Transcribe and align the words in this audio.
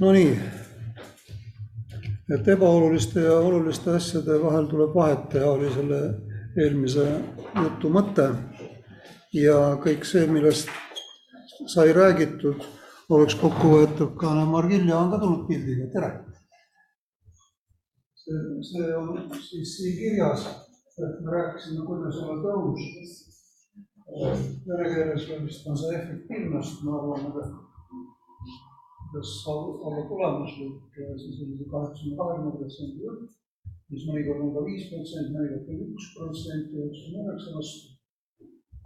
Nonii, 0.00 0.38
et 2.34 2.48
ebaoluliste 2.48 3.20
ja 3.20 3.34
oluliste 3.36 3.92
asjade 3.98 4.38
vahel 4.42 4.68
tuleb 4.70 4.94
vahet 4.94 5.28
teha, 5.34 5.50
oli 5.50 5.72
selle 5.74 5.98
eelmise 6.56 7.04
jutu 7.54 7.90
mõte. 7.92 8.30
ja 9.32 9.56
kõik 9.84 10.04
see, 10.08 10.24
millest 10.26 10.70
sai 11.70 11.92
räägitud, 11.94 12.64
oleks 13.14 13.36
kokkuvõetav 13.38 14.16
ka, 14.18 14.32
Margilja 14.54 14.96
on 14.98 15.12
ka 15.12 15.20
tulnud 15.22 15.46
pildiga, 15.46 15.86
tere. 15.94 16.10
see, 18.24 18.42
see 18.72 18.90
on 18.96 19.24
siis 19.36 19.76
siin 19.76 19.96
kirjas, 20.00 20.46
et 20.98 21.24
me 21.24 21.36
rääkisime, 21.36 21.86
kuidas 21.86 22.22
olla 22.24 22.40
tõhus. 22.44 23.18
Vene 24.66 24.86
keeles 24.94 25.28
vist 25.44 25.66
on 25.70 25.76
see 25.78 25.98
efektiivnost, 25.98 26.80
ma 26.82 26.96
arvan, 26.98 27.28
aga 27.30 27.69
kuidas 29.10 29.46
olla 29.46 30.08
tulemuslik, 30.08 30.98
siis 31.18 31.40
oli 31.42 31.56
see 31.58 31.70
kaheksakümne 31.70 32.16
kahekümne 32.16 32.52
protsendi 32.58 33.06
jutt, 33.06 33.32
mis 33.90 34.04
mõnikord 34.08 34.44
on 34.44 34.52
ka 34.54 34.62
viis 34.68 34.84
protsenti, 34.90 35.32
mõnikord 35.34 35.72
on 35.74 35.80
üks 35.86 36.06
protsent 36.16 36.76
üheksakümne 36.76 37.24
üheksa 37.24 37.56
vastu. 37.56 37.96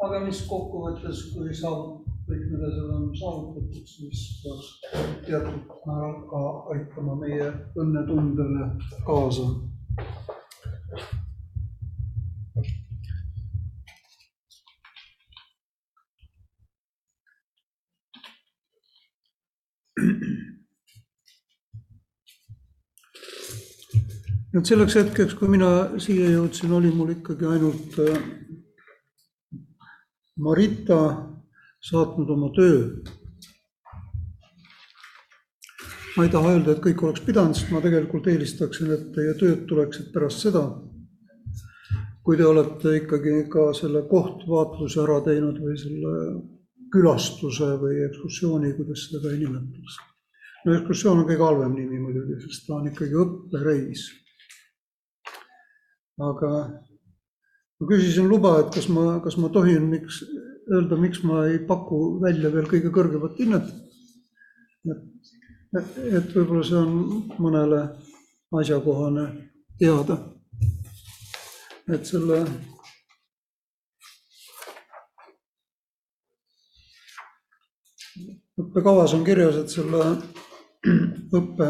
aga 0.05 0.21
mis 0.25 0.41
kokkuvõttes, 0.49 1.21
kui 1.35 1.55
saab 1.61 1.83
kõik 2.29 2.47
need 2.51 2.65
asjad 2.69 2.95
on 2.97 3.05
saavutatud, 3.21 3.85
siis 3.97 4.23
peaks 4.45 4.71
teatud 5.27 5.77
määral 5.85 6.17
ka 6.33 6.41
aitama 6.73 7.19
meie 7.21 7.51
õnnetundele 7.85 8.71
kaasa 9.05 9.51
et 24.55 24.71
selleks 24.71 24.95
hetkeks, 25.01 25.35
kui 25.39 25.51
mina 25.51 25.69
siia 26.03 26.29
jõudsin, 26.31 26.73
oli 26.77 26.93
mul 26.95 27.15
ikkagi 27.17 27.49
ainult 27.51 27.99
äh, 28.05 28.19
Marita 30.39 31.01
saatnud 31.83 32.31
oma 32.31 32.51
töö. 32.55 32.89
ma 36.17 36.23
ei 36.23 36.31
taha 36.31 36.53
öelda, 36.55 36.77
et 36.77 36.83
kõik 36.83 37.01
oleks 37.03 37.25
pidanud, 37.27 37.59
sest 37.59 37.73
ma 37.75 37.81
tegelikult 37.83 38.29
eelistaksin, 38.31 38.93
et 38.95 39.09
teie 39.17 39.33
tööd 39.35 39.65
tuleksid 39.67 40.13
pärast 40.15 40.45
seda, 40.45 40.63
kui 42.23 42.39
te 42.39 42.47
olete 42.47 42.93
ikkagi 43.01 43.49
ka 43.51 43.73
selle 43.75 44.05
kohtvaatluse 44.07 45.01
ära 45.03 45.19
teinud 45.27 45.59
või 45.59 45.75
selle 45.81 46.13
külastuse 46.95 47.73
või 47.83 48.05
ekskursiooni, 48.07 48.77
kuidas 48.79 49.09
seda 49.11 49.35
nimetaks. 49.35 49.99
no 50.65 50.77
ekskursioon 50.79 51.25
on 51.25 51.27
kõige 51.27 51.43
halvem 51.51 51.75
nimi 51.81 51.99
muidugi, 51.99 52.39
sest 52.47 52.69
ta 52.69 52.79
on 52.79 52.87
ikkagi 52.93 53.19
õppereis 53.25 54.07
aga 56.21 56.51
ma 57.81 57.87
küsisin 57.89 58.29
luba, 58.29 58.59
et 58.61 58.75
kas 58.75 58.89
ma, 58.89 59.21
kas 59.25 59.37
ma 59.41 59.51
tohin, 59.55 59.89
miks, 59.91 60.21
öelda, 60.71 60.99
miks 61.01 61.23
ma 61.27 61.47
ei 61.49 61.59
paku 61.67 62.21
välja 62.23 62.53
veel 62.55 62.69
kõige 62.71 62.93
kõrgemat 62.95 63.41
hinnet. 63.41 63.73
et, 64.91 65.97
et 66.21 66.37
võib-olla 66.37 66.63
see 66.67 66.79
on 66.79 67.25
mõnele 67.43 67.81
asjakohane 68.55 69.27
teada. 69.79 70.19
et 71.89 72.07
selle 72.07 72.39
õppekavas 78.63 79.13
on 79.17 79.27
kirjas, 79.27 79.59
et 79.59 79.75
selle 79.75 80.05
õppe 81.41 81.69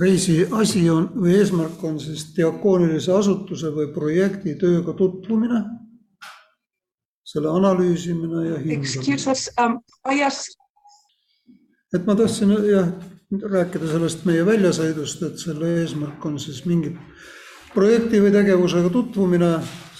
reisi 0.00 0.46
asi 0.52 0.84
on 0.90 1.10
või 1.14 1.36
eesmärk 1.38 1.84
on 1.84 2.00
siis 2.00 2.30
diakoonilise 2.36 3.12
asutuse 3.12 3.70
või 3.74 3.90
projekti 3.94 4.54
tööga 4.60 4.94
tutvumine, 4.96 5.62
selle 7.24 7.52
analüüsimine 7.52 8.46
ja 8.48 8.58
hindamine. 8.62 9.34
Um, 9.60 9.80
et 11.94 12.06
ma 12.06 12.16
tahtsin 12.16 12.54
jah 12.70 12.92
rääkida 13.30 13.86
sellest 13.92 14.24
meie 14.26 14.42
väljasõidust, 14.46 15.22
et 15.22 15.38
selle 15.38 15.74
eesmärk 15.80 16.24
on 16.26 16.38
siis 16.42 16.64
mingi 16.66 16.96
projekti 17.74 18.18
või 18.22 18.32
tegevusega 18.34 18.90
tutvumine, 18.90 19.52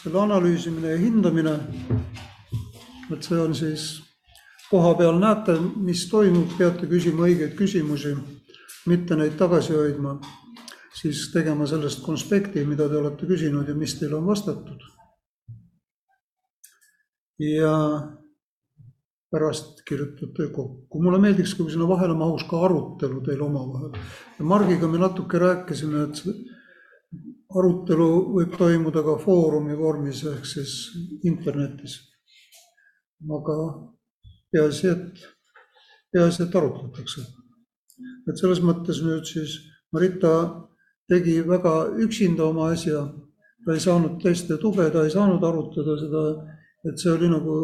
selle 0.03 0.23
analüüsimine 0.25 0.97
ja 0.97 0.99
hindamine. 0.99 1.59
et 3.11 3.23
see 3.23 3.41
on 3.41 3.55
siis 3.55 4.03
koha 4.71 4.95
peal 4.95 5.19
näete, 5.19 5.57
mis 5.77 6.05
toimub, 6.09 6.53
peate 6.59 6.87
küsima 6.87 7.27
õigeid 7.27 7.57
küsimusi 7.59 8.15
mitte 8.87 9.17
neid 9.17 9.37
tagasi 9.39 9.75
hoidma, 9.77 10.15
siis 11.01 11.27
tegema 11.35 11.67
sellest 11.69 12.03
konspekti, 12.05 12.65
mida 12.67 12.89
te 12.89 12.99
olete 12.99 13.29
küsinud 13.29 13.69
ja 13.69 13.75
mis 13.77 13.97
teile 13.99 14.17
on 14.21 14.27
vastatud. 14.31 14.89
ja 17.41 17.75
pärast 19.31 19.81
kirjutate 19.89 20.49
kokku. 20.53 21.03
mulle 21.03 21.19
meeldiks, 21.19 21.55
kui 21.55 21.71
sinna 21.71 21.89
vahele 21.89 22.15
mahuks 22.15 22.45
ka 22.51 22.65
arutelu 22.67 23.21
teil 23.25 23.43
omavahel. 23.43 23.95
Margiga 24.53 24.89
me 24.89 24.99
natuke 24.99 25.39
rääkisime, 25.39 26.03
et 26.03 26.23
arutelu 27.57 28.11
võib 28.37 28.57
toimuda 28.59 29.03
ka 29.07 29.17
foorumi 29.25 29.79
vormis 29.79 30.25
ehk 30.35 30.47
siis 30.47 30.77
internetis. 31.25 32.01
aga 33.37 33.57
peaasi, 34.53 34.89
et, 34.89 35.27
peaasi, 36.13 36.43
et 36.43 36.55
arutletakse 36.57 37.40
et 38.29 38.39
selles 38.39 38.63
mõttes 38.65 39.03
nüüd 39.05 39.27
siis 39.29 39.59
Marita 39.93 40.35
tegi 41.11 41.41
väga 41.47 41.75
üksinda 42.05 42.47
oma 42.47 42.71
asja, 42.75 43.03
ta 43.65 43.75
ei 43.75 43.83
saanud 43.83 44.21
teiste 44.23 44.59
tuge, 44.63 44.87
ta 44.93 45.05
ei 45.05 45.11
saanud 45.11 45.43
arutada 45.45 45.97
seda, 45.99 46.25
et 46.87 46.99
see 47.01 47.11
oli 47.13 47.31
nagu, 47.31 47.57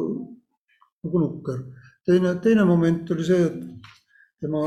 nagu 1.06 1.22
nukker. 1.22 1.60
teine, 2.06 2.34
teine 2.42 2.64
moment 2.64 3.10
oli 3.10 3.24
see, 3.24 3.46
et 3.46 3.92
tema 4.42 4.62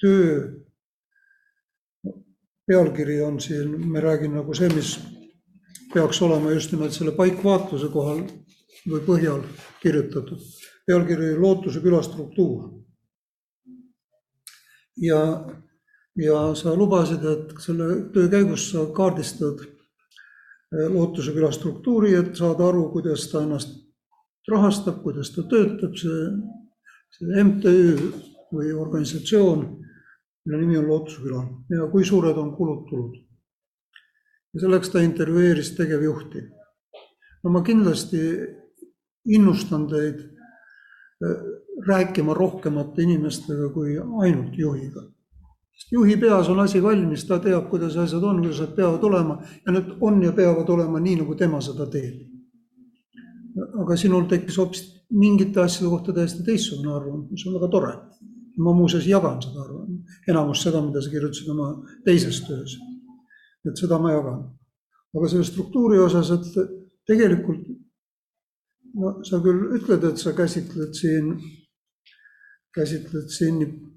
töö 0.00 0.58
pealkiri 2.68 3.20
on 3.22 3.40
siin, 3.40 3.78
me 3.92 4.00
räägime 4.00 4.40
nagu 4.40 4.54
see, 4.54 4.68
mis 4.74 4.98
peaks 5.94 6.20
olema 6.22 6.50
just 6.52 6.72
nimelt 6.72 6.92
selle 6.92 7.14
paikvaatluse 7.16 7.88
kohal 7.94 8.20
või 8.88 9.00
põhjal 9.06 9.40
kirjutatud. 9.82 10.42
pealkiri 10.86 11.36
Lootuse 11.38 11.80
küla 11.84 12.02
struktuur 12.02 12.68
ja, 15.00 15.46
ja 16.16 16.38
sa 16.58 16.74
lubasid, 16.76 17.24
et 17.24 17.52
selle 17.62 17.88
töö 18.14 18.28
käigus 18.30 18.68
sa 18.72 18.86
kaardistad 18.94 19.62
eh, 19.64 20.86
Lootuse 20.92 21.34
küla 21.36 21.50
struktuuri, 21.54 22.14
et 22.18 22.36
saada 22.36 22.68
aru, 22.68 22.88
kuidas 22.92 23.28
ta 23.32 23.42
ennast 23.46 23.76
rahastab, 24.48 25.02
kuidas 25.02 25.32
ta 25.34 25.44
töötab, 25.50 25.96
see, 26.00 26.28
see 27.18 27.44
MTÜ 27.44 27.78
või 28.54 28.72
organisatsioon, 28.72 29.64
mille 30.46 30.60
nimi 30.62 30.78
on 30.80 30.88
Lootuse 30.88 31.24
küla 31.24 31.42
ja 31.74 31.88
kui 31.92 32.06
suured 32.06 32.36
on 32.40 32.54
kulud-tulud. 32.56 33.18
ja 34.54 34.60
selleks 34.60 34.88
ta 34.90 35.02
intervjueeris 35.04 35.74
tegevjuhti. 35.76 36.42
no 37.44 37.50
ma 37.50 37.62
kindlasti 37.62 38.20
innustan 39.28 39.86
teid 39.88 40.20
eh, 41.24 41.57
rääkima 41.86 42.34
rohkemate 42.34 43.02
inimestega 43.02 43.68
kui 43.72 43.96
ainult 44.22 44.58
juhiga. 44.58 45.02
sest 45.78 45.92
juhi 45.92 46.16
peas 46.16 46.48
on 46.48 46.60
asi 46.60 46.82
valmis, 46.82 47.24
ta 47.24 47.38
teab, 47.38 47.68
kuidas 47.70 47.96
asjad 47.96 48.22
on, 48.22 48.40
kuidas 48.42 48.60
nad 48.60 48.74
peavad 48.76 49.04
olema 49.04 49.42
ja 49.66 49.72
need 49.72 49.92
on 50.00 50.22
ja 50.22 50.32
peavad 50.32 50.68
olema 50.68 51.00
nii, 51.00 51.16
nagu 51.22 51.34
tema 51.34 51.60
seda 51.60 51.86
teeb. 51.86 52.26
aga 53.82 53.96
sinul 53.96 54.26
tekkis 54.30 54.58
hoopis 54.58 54.82
mingite 55.10 55.60
asjade 55.60 55.90
kohta 55.90 56.12
täiesti 56.12 56.42
teistsugune 56.44 56.92
arvamus, 56.94 57.30
mis 57.30 57.46
on 57.46 57.54
väga 57.54 57.68
tore. 57.68 57.94
ma 58.58 58.72
muuseas 58.74 59.06
jagan 59.06 59.42
seda 59.42 59.60
arvamust, 59.62 60.14
enamus 60.28 60.62
seda, 60.62 60.80
mida 60.82 61.02
sa 61.02 61.10
kirjutasid 61.10 61.48
oma 61.48 61.68
teises 62.04 62.40
töös. 62.46 62.78
et 63.68 63.76
seda 63.76 63.98
ma 63.98 64.12
jagan. 64.12 64.42
aga 65.16 65.28
selle 65.28 65.44
struktuuri 65.44 65.98
osas, 65.98 66.30
et 66.30 66.68
tegelikult 67.06 67.68
no 68.98 69.18
sa 69.24 69.40
küll 69.44 69.76
ütled, 69.78 70.04
et 70.04 70.18
sa 70.20 70.34
käsitled 70.36 70.94
siin 70.96 71.32
käsitled 72.74 73.28
siin 73.32 73.58
nii 73.58 73.88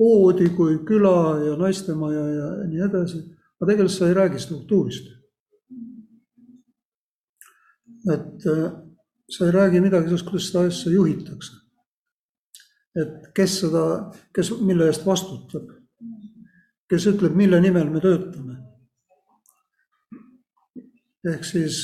poodi 0.00 0.48
kui 0.56 0.78
küla 0.88 1.38
ja 1.44 1.56
naistemaja 1.60 2.20
ja 2.32 2.46
nii 2.64 2.84
edasi, 2.86 3.18
aga 3.60 3.68
tegelikult 3.68 3.92
sa 3.92 4.06
ei 4.08 4.14
räägi 4.16 4.38
struktuurist. 4.40 5.10
et 8.12 8.46
äh, 8.48 8.70
sa 9.28 9.46
ei 9.46 9.52
räägi 9.52 9.80
midagi 9.80 10.08
sellest, 10.08 10.24
kuidas 10.24 10.46
seda 10.48 10.62
asja 10.66 10.92
juhitakse. 10.92 11.52
et 12.96 13.28
kes 13.36 13.58
seda, 13.60 13.82
kes 14.34 14.50
mille 14.60 14.86
eest 14.88 15.04
vastutab, 15.06 15.68
kes 16.88 17.06
ütleb, 17.12 17.36
mille 17.36 17.60
nimel 17.60 17.90
me 17.90 18.00
töötame. 18.00 18.56
ehk 21.28 21.44
siis 21.44 21.82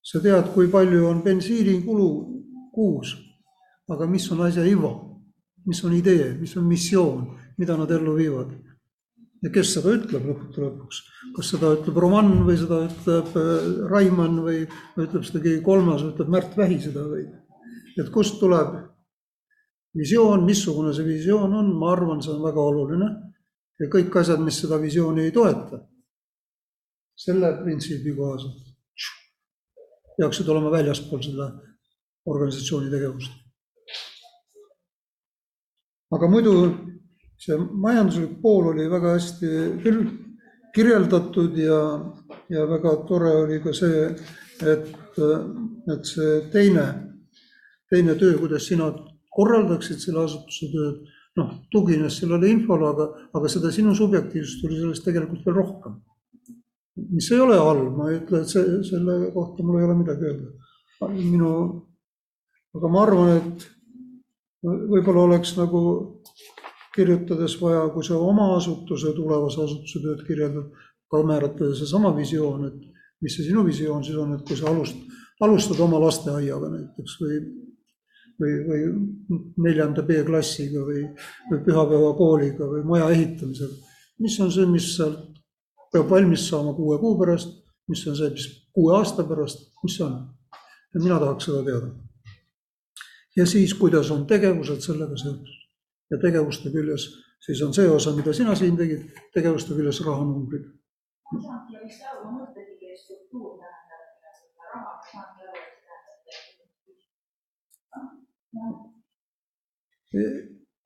sa 0.00 0.20
tead, 0.24 0.48
kui 0.54 0.72
palju 0.72 1.04
on 1.10 1.20
bensiinikulu 1.22 2.08
kuus, 2.72 3.12
aga 3.88 4.08
mis 4.08 4.32
on 4.32 4.40
asja 4.48 4.64
iva 4.64 5.05
mis 5.66 5.82
on 5.84 5.94
idee, 5.96 6.30
mis 6.40 6.54
on 6.56 6.66
missioon, 6.68 7.26
mida 7.58 7.76
nad 7.78 7.90
ellu 7.90 8.16
viivad. 8.16 8.54
ja 9.44 9.50
kes 9.52 9.74
seda 9.76 9.92
ütleb 9.94 10.24
lõppude 10.26 10.62
lõpuks, 10.64 11.00
kas 11.36 11.50
seda 11.52 11.74
ütleb 11.76 11.98
Roman 12.02 12.30
või 12.46 12.56
seda 12.58 12.80
ütleb 12.86 13.34
äh, 13.36 13.66
Raimann 13.90 14.40
või 14.42 14.62
ütleb 15.02 15.26
seda 15.28 15.42
keegi 15.44 15.62
kolmas, 15.64 16.04
ütleb 16.06 16.30
Märt 16.32 16.56
Vähi 16.56 16.80
seda 16.82 17.04
või. 17.06 17.26
et 17.96 18.12
kust 18.14 18.40
tuleb 18.40 18.74
visioon, 19.96 20.44
missugune 20.44 20.94
see 20.94 21.06
visioon 21.06 21.54
on, 21.60 21.72
ma 21.78 21.92
arvan, 21.92 22.22
see 22.22 22.32
on 22.32 22.42
väga 22.44 22.62
oluline. 22.62 23.10
ja 23.80 23.90
kõik 23.92 24.14
asjad, 24.20 24.40
mis 24.40 24.60
seda 24.60 24.80
visiooni 24.80 25.28
ei 25.28 25.34
toeta, 25.34 25.82
selle 27.26 27.52
printsiibi 27.62 28.16
kohaselt 28.16 28.66
peaksid 30.16 30.48
olema 30.48 30.70
väljaspool 30.72 31.22
seda 31.24 31.50
organisatsiooni 32.26 32.90
tegevust. 32.92 33.45
Aga 36.14 36.28
muidu 36.30 36.52
see 37.40 37.56
majanduslik 37.56 38.38
pool 38.42 38.70
oli 38.72 38.86
väga 38.90 39.16
hästi 39.16 39.50
küll 39.82 40.04
kirjeldatud 40.76 41.56
ja, 41.58 41.80
ja 42.52 42.64
väga 42.68 42.94
tore 43.08 43.32
oli 43.42 43.60
ka 43.64 43.72
see, 43.76 44.06
et, 44.72 44.88
et 45.92 46.08
see 46.10 46.32
teine, 46.52 46.86
teine 47.90 48.16
töö, 48.20 48.36
kuidas 48.40 48.68
sina 48.68 48.90
korraldaksid 49.36 50.02
selle 50.02 50.24
asutuse 50.24 50.68
tööd, 50.72 51.14
noh, 51.40 51.54
tugines 51.72 52.18
sellele 52.20 52.50
infole, 52.52 52.90
aga, 52.92 53.08
aga 53.36 53.52
seda 53.52 53.72
sinu 53.72 53.94
subjektiivsust 53.96 54.64
oli 54.68 54.80
sellest 54.80 55.04
tegelikult 55.08 55.48
veel 55.48 55.58
rohkem. 55.60 55.96
mis 57.12 57.26
ei 57.30 57.40
ole 57.44 57.56
halb, 57.60 57.96
ma 57.96 58.08
ei 58.08 58.20
ütle, 58.22 58.40
et 58.40 58.52
see, 58.52 58.78
selle 58.88 59.16
kohta 59.34 59.64
mul 59.64 59.80
ei 59.80 59.88
ole 59.88 59.96
midagi 59.98 60.28
öelda. 60.30 60.52
minu, 61.12 61.50
aga 62.76 62.92
ma 62.92 63.02
arvan, 63.02 63.32
et 63.36 63.66
võib-olla 64.64 65.26
oleks 65.26 65.56
nagu 65.58 65.82
kirjutades 66.96 67.56
vaja, 67.60 67.86
kui 67.92 68.04
sa 68.04 68.18
oma 68.18 68.54
asutuse, 68.56 69.12
tulevase 69.16 69.62
asutuse 69.64 70.00
tööd 70.04 70.24
kirjeldad, 70.28 70.70
ka 71.10 71.20
määratleda 71.22 71.76
seesama 71.76 72.10
visioon, 72.16 72.66
et 72.70 73.22
mis 73.22 73.36
see 73.36 73.50
sinu 73.50 73.62
visioon 73.66 74.04
siis 74.04 74.16
on, 74.18 74.34
et 74.36 74.46
kui 74.48 74.56
sa 74.58 74.70
alust-, 74.72 75.04
alustad 75.44 75.80
oma 75.84 76.00
lasteaiaga 76.02 76.72
näiteks 76.72 77.20
või 77.22 77.40
või, 78.40 78.52
või 78.68 78.80
neljanda 79.64 80.04
B-klassiga 80.04 80.82
või, 80.84 81.04
või 81.50 81.60
pühapäevakooliga 81.64 82.68
või 82.68 82.82
maja 82.84 83.10
ehitamisega. 83.14 83.94
mis 84.20 84.40
on 84.40 84.52
see, 84.52 84.66
mis 84.70 84.90
sealt 84.96 85.38
peab 85.92 86.10
valmis 86.10 86.48
saama 86.48 86.74
kuue 86.76 86.98
kuu 87.00 87.16
pärast, 87.18 87.54
mis 87.88 88.06
on 88.08 88.16
see, 88.18 88.30
mis 88.34 88.48
kuue 88.76 88.96
aasta 88.96 89.24
pärast, 89.24 89.70
mis 89.84 89.96
see 89.96 90.04
on? 90.06 90.18
mina 90.96 91.18
tahaks 91.20 91.48
seda 91.48 91.62
teada. 91.64 91.90
Ja 93.36 93.46
siis, 93.46 93.74
kuidas 93.74 94.10
on 94.10 94.26
tegevused 94.26 94.80
sellega 94.80 95.16
seotud 95.20 95.54
ja 96.10 96.18
tegevuste 96.22 96.70
küljes, 96.70 97.02
siis 97.46 97.62
on 97.66 97.74
see 97.74 97.88
osa, 97.90 98.10
mida 98.16 98.32
sina 98.32 98.54
siin 98.54 98.76
tegid, 98.78 99.02
tegevuste 99.34 99.74
küljes 99.74 100.00
rahanumbrid. 100.06 100.64
ma 101.32 101.38
saangi 101.42 101.74
vist 101.84 102.02
aru, 102.10 102.20
ma 102.24 102.30
mõtlesingi, 102.40 102.86
et 102.92 103.00
struktuur 103.02 103.50
tähendab 103.62 104.02
seda 104.40 104.62
raha, 104.72 104.90
ma 104.90 105.02
saangi 105.12 105.40
aru, 105.48 105.56
et 105.62 105.78
tähendab. 105.86 106.18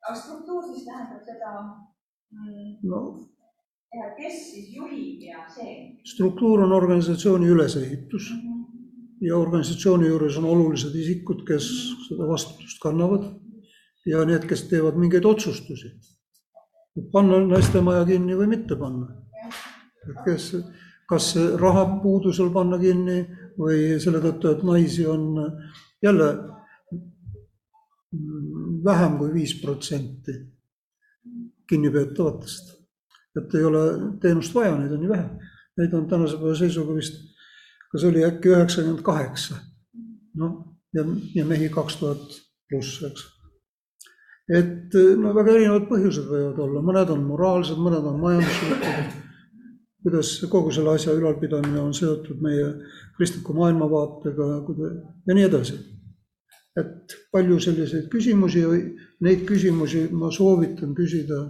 aga 0.07 0.17
struktuur 0.23 0.63
siis 0.71 0.83
tähendab 0.89 1.23
seda 1.29 1.51
mm, 1.61 2.71
no 2.89 2.99
ja 3.99 4.07
kes 4.17 4.37
siis 4.51 4.69
juhib 4.75 5.23
ja 5.27 5.45
see 5.55 5.73
struktuur 6.13 6.63
on 6.67 6.73
organisatsiooni 6.73 7.47
ülesehitus 7.55 8.31
mm. 8.33 8.41
-hmm. 8.41 8.50
Ja 9.21 9.37
organisatsiooni 9.37 10.09
juures 10.09 10.37
on 10.41 10.49
olulised 10.49 10.95
isikud, 10.97 11.45
kes 11.49 11.69
seda 12.09 12.29
vastutust 12.29 12.81
kannavad 12.83 13.27
ja 14.07 14.25
need, 14.25 14.47
kes 14.49 14.65
teevad 14.71 14.97
mingeid 15.01 15.25
otsustusi. 15.25 15.93
panna 17.13 17.39
naistemaja 17.47 18.05
kinni 18.05 18.37
või 18.37 18.47
mitte 18.51 18.77
panna. 18.77 19.09
kes, 20.25 20.55
kas 21.09 21.35
rahapuudusel 21.61 22.51
panna 22.51 22.79
kinni 22.79 23.21
või 23.59 24.01
selle 24.01 24.23
tõttu, 24.25 24.51
et 24.51 24.63
naisi 24.63 25.07
on 25.07 25.37
jälle 26.03 26.31
vähem 28.85 29.19
kui 29.19 29.33
viis 29.33 29.55
protsenti 29.63 30.33
kinnipeetavatest. 31.69 32.77
et 33.37 33.55
ei 33.55 33.65
ole 33.65 33.83
teenust 34.21 34.55
vaja, 34.55 34.75
neid 34.79 34.93
on 34.93 35.01
nii 35.01 35.09
vähe. 35.09 35.51
Neid 35.79 35.93
on 35.95 36.09
tänase 36.09 36.37
päeva 36.37 36.55
seisuga 36.59 36.95
vist, 36.97 37.21
kas 37.91 38.05
oli 38.05 38.25
äkki 38.25 38.55
üheksakümmend 38.55 39.03
kaheksa. 39.03 39.59
noh, 40.35 40.57
ja, 40.95 41.05
ja 41.35 41.45
mehi 41.45 41.69
kaks 41.69 41.97
tuhat 42.01 42.41
pluss, 42.71 43.03
eks 43.07 43.27
et 44.51 44.95
no 45.21 45.33
väga 45.35 45.55
erinevad 45.55 45.87
põhjused 45.91 46.27
võivad 46.27 46.59
olla, 46.65 46.83
mõned 46.83 47.13
on 47.15 47.27
moraalsed, 47.29 47.79
mõned 47.79 48.07
on 48.11 48.19
majanduslikud. 48.23 49.19
kuidas 50.01 50.31
kogu 50.49 50.71
selle 50.73 50.95
asja 50.97 51.13
ülalpidamine 51.13 51.77
on 51.77 51.93
seotud 51.95 52.39
meie 52.41 52.71
kristliku 53.19 53.53
maailmavaatega 53.55 54.47
ja 55.29 55.35
nii 55.37 55.47
edasi. 55.47 55.79
et 56.81 57.15
palju 57.33 57.61
selliseid 57.61 58.09
küsimusi, 58.11 58.65
neid 59.21 59.45
küsimusi 59.47 60.09
ma 60.11 60.31
soovitan 60.31 60.95
küsida 60.95 61.45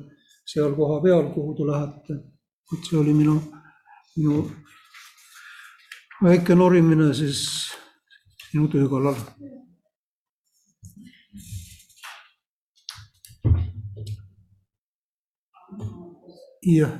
seal 0.44 0.74
kohapeal, 0.74 1.32
kuhu 1.34 1.54
te 1.56 1.66
lähete. 1.72 2.20
et 2.72 2.90
see 2.90 2.98
oli 2.98 3.14
minu, 3.14 3.40
minu 4.16 4.44
väike 6.22 6.54
norimine 6.54 7.14
siis 7.14 7.70
sinu 8.50 8.68
töö 8.68 8.88
kallal. 8.88 9.16
jah. 16.62 16.90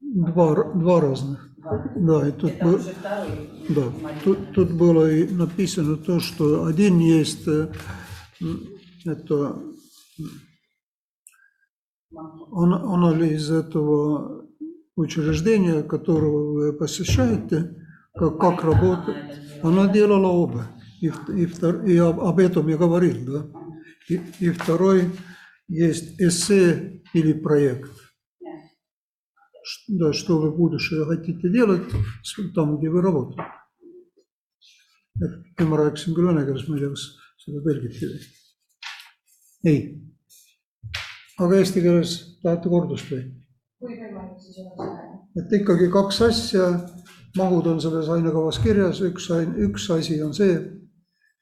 Два, 0.00 0.54
два 0.74 1.00
разных. 1.00 1.50
Да, 1.96 2.28
и 2.28 2.32
тут, 2.32 2.52
был, 2.62 2.78
да, 3.70 3.92
тут, 4.22 4.52
тут 4.54 4.72
было 4.72 5.10
и 5.10 5.26
написано 5.26 5.96
то, 5.96 6.20
что 6.20 6.66
один 6.66 6.98
есть, 6.98 7.48
э, 7.48 7.72
это 9.06 9.62
м, 12.14 12.26
это 12.26 12.44
ан- 12.52 12.94
анализ 12.94 13.50
этого 13.50 14.46
учреждения, 14.96 15.82
которого 15.82 16.52
вы 16.54 16.72
посещаете, 16.72 17.76
как, 18.14 18.38
как 18.38 18.64
работает. 18.64 19.38
Она 19.62 19.88
делала 19.92 20.28
оба. 20.28 20.66
И, 21.00 21.06
и, 21.06 21.46
втор- 21.46 21.84
и 21.86 21.96
об, 21.96 22.20
об 22.20 22.38
этом 22.38 22.68
я 22.68 22.76
говорил, 22.76 23.24
да. 23.26 23.46
И, 24.08 24.20
и 24.40 24.50
второй 24.50 25.10
есть 25.68 26.20
эссе 26.20 27.02
или 27.12 27.32
проект. 27.32 27.90
Да, 29.88 30.12
что 30.12 30.38
вы 30.38 30.50
будущее 30.50 31.04
хотите 31.06 31.48
делать 31.50 31.82
там, 32.54 32.78
где 32.78 32.90
вы 32.90 33.00
работаете. 33.02 33.42
et 35.56 35.60
ma 35.68 35.76
rääkisin 35.78 36.14
küll 36.14 36.26
vene 36.26 36.42
keeles, 36.44 36.64
ma 36.68 36.74
ei 36.74 36.80
tea. 39.62 40.13
Aga 41.40 41.58
eesti 41.58 41.82
keeles 41.82 42.16
tahate 42.42 42.70
kordust 42.70 43.10
või? 43.10 43.24
kui 43.80 43.96
võimalik, 43.98 44.38
siis 44.40 44.60
oleks 44.62 45.14
et 45.40 45.52
ikkagi 45.58 45.88
kaks 45.92 46.20
asja, 46.28 46.68
mahud 47.38 47.66
on 47.66 47.80
selles 47.82 48.08
ainekavas 48.12 48.60
kirjas, 48.62 49.00
üks, 49.02 49.28
üks 49.66 49.88
asi 49.90 50.20
on 50.22 50.34
see, 50.36 50.54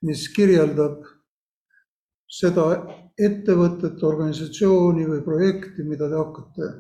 mis 0.07 0.25
kirjeldab 0.33 1.03
seda 2.33 2.71
ettevõtet, 3.21 4.01
organisatsiooni 4.09 5.05
või 5.11 5.21
projekti, 5.27 5.85
mida 5.85 6.09
te 6.09 6.17
hakkate 6.17 6.71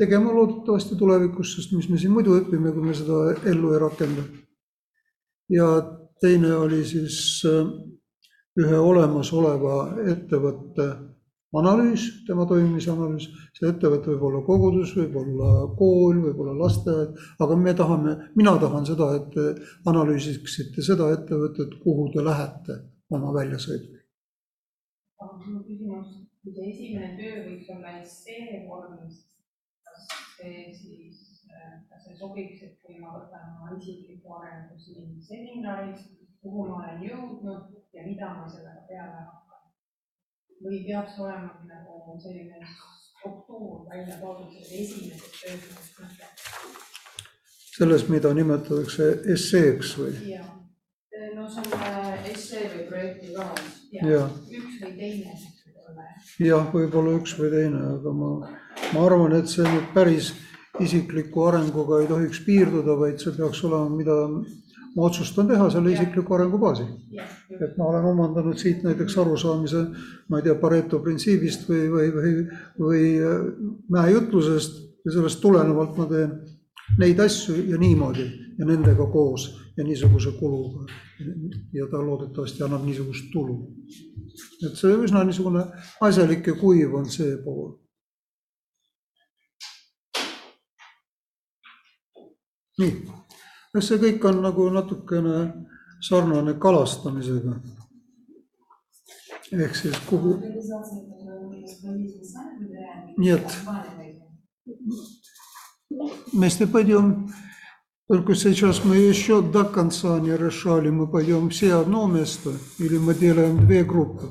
tegema 0.00 0.32
loodetavasti 0.32 0.96
tulevikus, 0.96 1.54
sest 1.54 1.74
mis 1.76 1.86
me 1.92 1.98
siin 2.00 2.14
muidu 2.14 2.34
õpime, 2.38 2.72
kui 2.72 2.86
me 2.88 2.94
seda 2.96 3.34
ellu 3.52 3.74
ei 3.74 3.80
rakenda. 3.82 4.24
ja 5.50 5.66
teine 6.20 6.54
oli 6.54 6.84
siis 6.86 7.42
äh, 7.46 7.68
ühe 8.60 8.78
olemasoleva 8.78 9.76
ettevõtte 10.12 10.86
analüüs, 11.58 12.04
tema 12.26 12.46
toimimise 12.48 12.92
analüüs, 12.92 13.26
see 13.56 13.70
ettevõte 13.70 14.12
võib 14.12 14.26
olla 14.28 14.42
kogudus, 14.46 14.92
võib 14.98 15.16
olla 15.18 15.50
kool, 15.78 16.20
võib 16.26 16.42
olla 16.44 16.54
lasteaed, 16.62 17.16
aga 17.42 17.56
me 17.58 17.74
tahame, 17.80 18.16
mina 18.38 18.54
tahan 18.62 18.86
seda, 18.86 19.10
et 19.18 19.30
te 19.34 19.46
analüüsiksite 19.90 20.84
seda 20.86 21.10
ettevõtet, 21.16 21.74
kuhu 21.82 22.10
te 22.14 22.24
lähete 22.26 22.78
oma 23.10 23.34
väljasõidul. 23.38 23.98
aga 25.20 25.34
minu 25.40 25.64
küsimus, 25.66 26.14
kui 26.42 26.54
see 26.54 26.70
esimene 26.70 27.10
töö 27.18 27.42
võiks 27.48 27.74
olla 27.74 27.98
essee 27.98 28.62
vormis, 28.68 29.18
kas 29.84 30.06
see 30.38 30.70
siis, 30.78 31.18
kas 31.90 32.06
see 32.06 32.16
sobiks, 32.22 32.62
et 32.62 32.78
kui 32.86 33.02
ma 33.02 33.18
võtan 33.18 33.58
oma 33.58 33.74
isikliku 33.76 34.38
arengu 34.38 34.78
siin 34.78 35.18
seminaris, 35.20 36.06
kuhu 36.40 36.70
ma 36.70 36.78
olen 36.78 37.04
jõudnud 37.04 37.76
ja 37.92 38.06
mida 38.06 38.32
ma 38.38 38.48
sellega 38.48 38.86
peale 38.88 39.18
hakkan? 39.18 39.39
Või 40.64 40.82
peab 40.86 41.08
see 41.10 41.24
olema 41.26 41.52
nagu 41.68 42.16
selline 42.22 42.60
struktuur 43.18 43.84
välja 43.90 44.16
toodud 44.20 44.52
selles 44.52 44.72
esimeses 44.84 45.32
töös? 45.40 45.62
selles, 47.76 48.08
mida 48.08 48.34
nimetatakse 48.34 49.10
esseeks 49.36 49.94
või? 50.00 50.12
no 51.36 51.48
see 51.48 51.64
on 51.78 52.28
essee 52.34 52.66
või 52.74 52.84
projekti 52.90 53.32
Jaa. 53.32 54.28
üks 54.58 54.82
või 54.82 54.92
teine 54.98 55.38
jah, 56.40 56.68
võib-olla 56.72 57.16
üks 57.18 57.34
või 57.38 57.50
teine, 57.52 57.80
aga 57.96 58.12
ma, 58.14 58.30
ma 58.94 59.04
arvan, 59.06 59.34
et 59.38 59.50
see 59.50 59.66
nüüd 59.66 59.90
päris 59.94 60.32
isikliku 60.80 61.46
arenguga 61.48 62.00
ei 62.00 62.08
tohiks 62.10 62.42
piirduda, 62.46 62.96
vaid 63.00 63.20
see 63.22 63.34
peaks 63.36 63.62
olema, 63.68 63.90
mida 63.92 64.16
ma 64.96 65.06
otsustan 65.06 65.48
teha 65.48 65.68
selle 65.70 65.92
isikliku 65.92 66.34
arengu 66.34 66.58
baasil. 66.58 66.86
jah, 67.14 67.32
et 67.50 67.76
ma 67.78 67.90
olen 67.90 68.04
omandanud 68.12 68.58
siit 68.58 68.82
näiteks 68.82 69.18
arusaamise, 69.18 69.84
ma 70.28 70.38
ei 70.38 70.46
tea, 70.46 70.54
Pareto 70.54 70.98
printsiibist 71.04 71.68
või, 71.70 71.84
või, 71.94 72.08
või, 72.16 72.32
või 72.78 73.02
äh, 73.18 73.44
mäejutlusest 73.96 74.80
ja 75.04 75.12
sellest 75.14 75.40
tulenevalt 75.40 75.96
ma 75.98 76.08
teen 76.10 76.34
neid 76.98 77.20
asju 77.22 77.56
ja 77.70 77.78
niimoodi 77.78 78.26
ja 78.58 78.66
nendega 78.66 79.06
koos 79.12 79.46
ja 79.76 79.84
niisuguse 79.84 80.32
kuluga. 80.38 80.92
ja 81.72 81.86
ta 81.90 82.02
loodetavasti 82.06 82.62
annab 82.62 82.84
niisugust 82.84 83.30
tulu. 83.32 83.56
et 84.66 84.76
see 84.76 84.96
üsna 85.04 85.24
niisugune 85.24 85.64
asjalik 86.00 86.46
ja 86.46 86.54
kuiv 86.54 86.94
on 86.94 87.06
see 87.06 87.36
pool. 87.44 87.78
nii, 92.80 93.19
kas 93.72 93.88
see 93.88 93.98
kõik 94.02 94.24
on 94.28 94.42
nagu 94.42 94.70
natukene 94.70 95.36
sarnane 96.08 96.58
kalastamisega? 96.58 97.54
ehk 99.52 99.74
siis 99.74 99.96
kuhu, 100.06 100.36
nii 103.18 103.32
et 103.34 103.56
вместе 106.32 106.66
пойдем, 106.66 107.30
только 108.08 108.34
сейчас 108.34 108.84
мы 108.84 108.96
еще 108.96 109.42
до 109.42 109.64
конца 109.64 110.20
не 110.20 110.36
решали, 110.36 110.90
мы 110.90 111.08
пойдем 111.08 111.50
все 111.50 111.74
одно 111.74 112.06
место 112.06 112.50
или 112.78 112.98
мы 112.98 113.14
делаем 113.14 113.66
две 113.66 113.84
группы. 113.84 114.28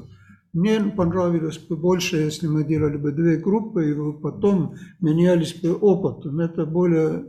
Мне 0.54 0.80
понравилось 0.80 1.60
бы 1.60 1.78
больше, 1.78 2.18
если 2.18 2.48
мы 2.48 2.64
делали 2.64 2.98
бы 2.98 3.12
две 3.12 3.38
группы 3.38 3.92
и 3.92 4.22
потом 4.22 4.76
менялись 5.00 5.54
бы 5.62 5.76
опытом. 5.76 6.40
Это 6.40 6.66
более 6.66 7.26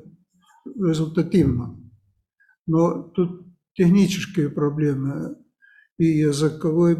результативно. 0.64 1.79
Но 2.70 3.02
тут 3.02 3.46
технические 3.74 4.48
проблемы. 4.48 5.36
И 5.98 6.04
языковой 6.04 6.96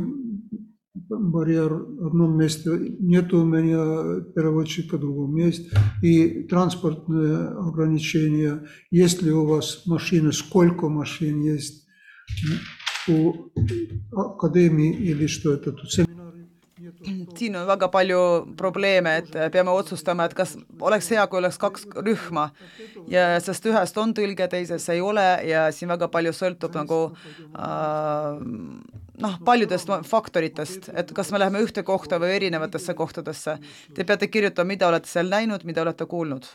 барьер 1.09 1.73
в 1.73 2.07
одном 2.09 2.37
месте, 2.37 2.71
нет 2.99 3.33
у 3.33 3.45
меня 3.45 4.21
переводчика 4.35 4.97
в 4.97 5.00
другом 5.00 5.37
есть, 5.37 5.71
и 6.03 6.43
транспортные 6.43 7.37
ограничения, 7.37 8.67
есть 8.91 9.23
ли 9.23 9.31
у 9.31 9.47
вас 9.47 9.87
машины, 9.87 10.33
сколько 10.33 10.89
машин 10.89 11.41
есть 11.41 11.87
у 13.09 13.50
академии 14.12 14.95
или 14.95 15.27
что 15.27 15.55
это? 15.55 15.73
тут. 15.73 16.10
Siin 17.41 17.57
on 17.59 17.67
väga 17.69 17.89
palju 17.93 18.21
probleeme, 18.59 19.17
et 19.23 19.37
peame 19.55 19.73
otsustama, 19.75 20.29
et 20.29 20.37
kas 20.37 20.57
oleks 20.81 21.11
hea, 21.15 21.27
kui 21.31 21.41
oleks 21.41 21.59
kaks 21.61 21.87
rühma 21.97 22.51
ja 23.11 23.27
sest 23.43 23.67
ühest 23.71 24.01
on 24.01 24.15
tõlge, 24.17 24.49
teises 24.53 24.89
ei 24.93 25.03
ole 25.05 25.27
ja 25.49 25.67
siin 25.75 25.91
väga 25.93 26.11
palju 26.13 26.35
sõltub 26.37 26.77
nagu 26.79 27.01
äh, 27.11 28.41
noh, 29.25 29.37
paljudest 29.47 29.93
faktoritest, 30.09 30.91
et 30.95 31.13
kas 31.17 31.33
me 31.33 31.43
läheme 31.43 31.63
ühte 31.65 31.85
kohta 31.87 32.21
või 32.23 32.37
erinevatesse 32.39 32.97
kohtadesse. 32.99 33.59
Te 33.95 34.07
peate 34.07 34.31
kirjutama, 34.33 34.75
mida 34.75 34.91
olete 34.91 35.11
seal 35.11 35.31
näinud, 35.33 35.65
mida 35.69 35.85
olete 35.85 36.09
kuulnud 36.11 36.49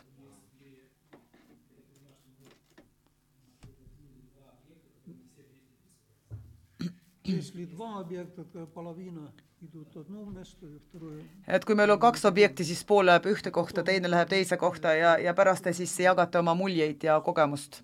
Если 7.24 7.64
два 7.66 8.00
объекта, 8.00 8.44
то 8.44 8.66
половина 8.66 9.30
идут 9.60 9.94
в 9.94 10.00
одно 10.00 10.24
место 10.24 10.66
и 10.66 10.78
второе. 10.88 11.22
et 11.46 11.64
kui 11.64 11.74
meil 11.74 11.90
on 11.90 11.98
kaks 12.00 12.24
objekti, 12.24 12.64
siis 12.64 12.82
pool 12.84 13.04
läheb 13.06 13.26
ühte 13.26 13.50
kohta, 13.50 13.82
teine 13.84 14.08
läheb 14.08 14.28
teise 14.28 14.56
kohta 14.56 14.94
ja, 14.94 15.18
ja 15.18 15.34
pärast 15.34 15.64
te 15.64 15.72
siis 15.72 15.98
jagate 16.00 16.38
oma 16.38 16.54
muljeid 16.54 17.04
ja 17.04 17.20
kogemust. 17.20 17.82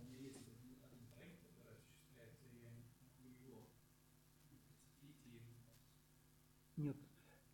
Нет. 6.77 6.97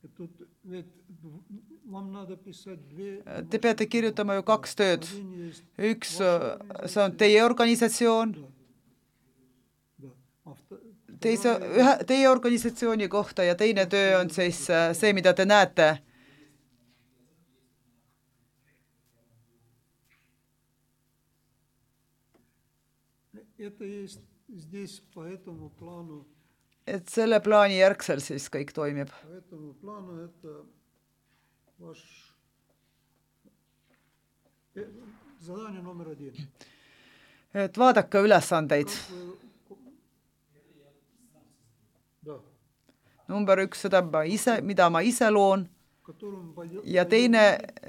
И 0.02 0.08
Тут 0.08 0.30
ведь 0.64 0.86
вам 1.84 2.12
надо 2.12 2.36
писать 2.36 2.88
две. 2.88 3.22
Te 3.50 3.58
peate 3.58 3.86
kirjutama 3.86 4.34
ju 4.34 4.42
kaks 4.42 4.74
tööd. 4.74 5.04
Один 5.06 5.32
есть, 5.48 5.64
üks, 5.78 6.16
see 6.86 7.02
on 7.04 7.16
teie 7.16 7.42
organisatsioon, 7.44 8.32
да. 8.32 8.40
А 8.40 8.44
вто- 8.44 8.55
teise, 11.27 11.53
ühe, 11.81 11.93
teie 12.07 12.27
organisatsiooni 12.29 13.07
kohta 13.11 13.43
ja 13.43 13.55
teine 13.59 13.85
töö 13.91 14.19
on 14.21 14.31
siis 14.33 14.65
äh, 14.71 14.91
see, 14.97 15.13
mida 15.17 15.33
te 15.35 15.45
näete 15.45 15.97
et 26.87 27.09
selle 27.11 27.39
plaani 27.43 27.79
järgsel 27.81 28.21
siis 28.23 28.47
kõik 28.53 28.71
toimib. 28.75 29.11
et 37.65 37.77
vaadake 37.77 38.21
ülesandeid. 38.23 38.93
number 43.27 43.59
üks, 43.65 43.81
seda 43.87 44.01
ma 44.01 44.23
ise, 44.27 44.61
mida 44.61 44.89
ma 44.89 45.01
ise 45.05 45.29
loon. 45.31 45.67
Ja 46.87 47.03
teine 47.05 47.41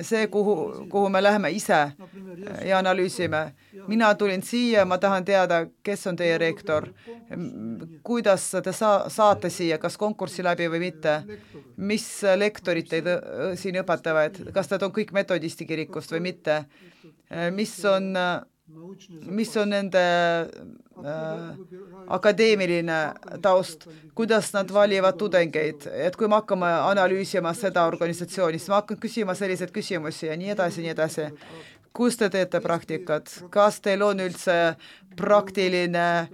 see, 0.02 0.24
kuhu, 0.26 0.54
kuhu 0.90 1.08
me 1.08 1.20
läheme 1.22 1.52
ise 1.54 1.92
ja 2.66 2.78
analüüsime. 2.78 3.52
mina 3.86 4.14
tulin 4.14 4.42
siia, 4.42 4.84
ma 4.84 4.98
tahan 4.98 5.24
teada, 5.24 5.66
kes 5.82 6.06
on 6.06 6.16
teie 6.16 6.38
rektor, 6.38 6.88
kuidas 8.02 8.50
te 8.64 8.72
saa-, 8.72 9.06
saate 9.08 9.50
siia, 9.50 9.78
kas 9.78 9.96
konkursi 9.96 10.42
läbi 10.42 10.66
või 10.68 10.80
mitte, 10.88 11.14
mis 11.76 12.08
lektorid 12.36 12.90
teid 12.90 13.06
äh, 13.06 13.22
siin 13.54 13.78
õpetavad, 13.84 14.42
kas 14.52 14.70
nad 14.70 14.82
on 14.82 14.92
kõik 14.92 15.14
metodisti 15.14 15.66
kirikust 15.66 16.12
või 16.12 16.24
mitte, 16.26 16.64
äh, 17.30 17.52
mis 17.54 17.78
on, 17.86 18.10
mis 19.30 19.56
on 19.56 19.70
nende 19.76 20.04
akadeemiline 22.08 22.98
taust, 23.42 23.86
kuidas 24.14 24.52
nad 24.54 24.70
valivad 24.72 25.18
tudengeid, 25.20 25.88
et 25.92 26.16
kui 26.16 26.28
me 26.28 26.38
hakkame 26.40 26.68
analüüsima 26.90 27.52
seda 27.56 27.86
organisatsiooni, 27.90 28.58
siis 28.58 28.72
ma 28.72 28.80
hakkan 28.82 29.00
küsima 29.00 29.36
selliseid 29.38 29.72
küsimusi 29.74 30.30
ja 30.30 30.36
nii 30.36 30.54
edasi, 30.56 30.84
nii 30.84 30.94
edasi. 30.96 31.32
kus 31.98 32.16
te 32.16 32.28
teete 32.30 32.60
praktikat, 32.60 33.30
kas 33.50 33.80
teil 33.80 34.02
on 34.06 34.20
üldse 34.22 34.76
praktiline, 35.16 36.28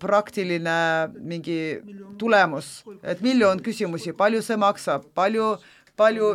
praktiline 0.00 0.76
mingi 1.18 1.58
tulemus, 2.18 2.84
et 3.02 3.20
miljon 3.20 3.60
küsimusi, 3.60 4.14
palju 4.16 4.40
see 4.42 4.56
maksab, 4.56 5.04
palju 5.14 5.56
palju, 5.96 6.30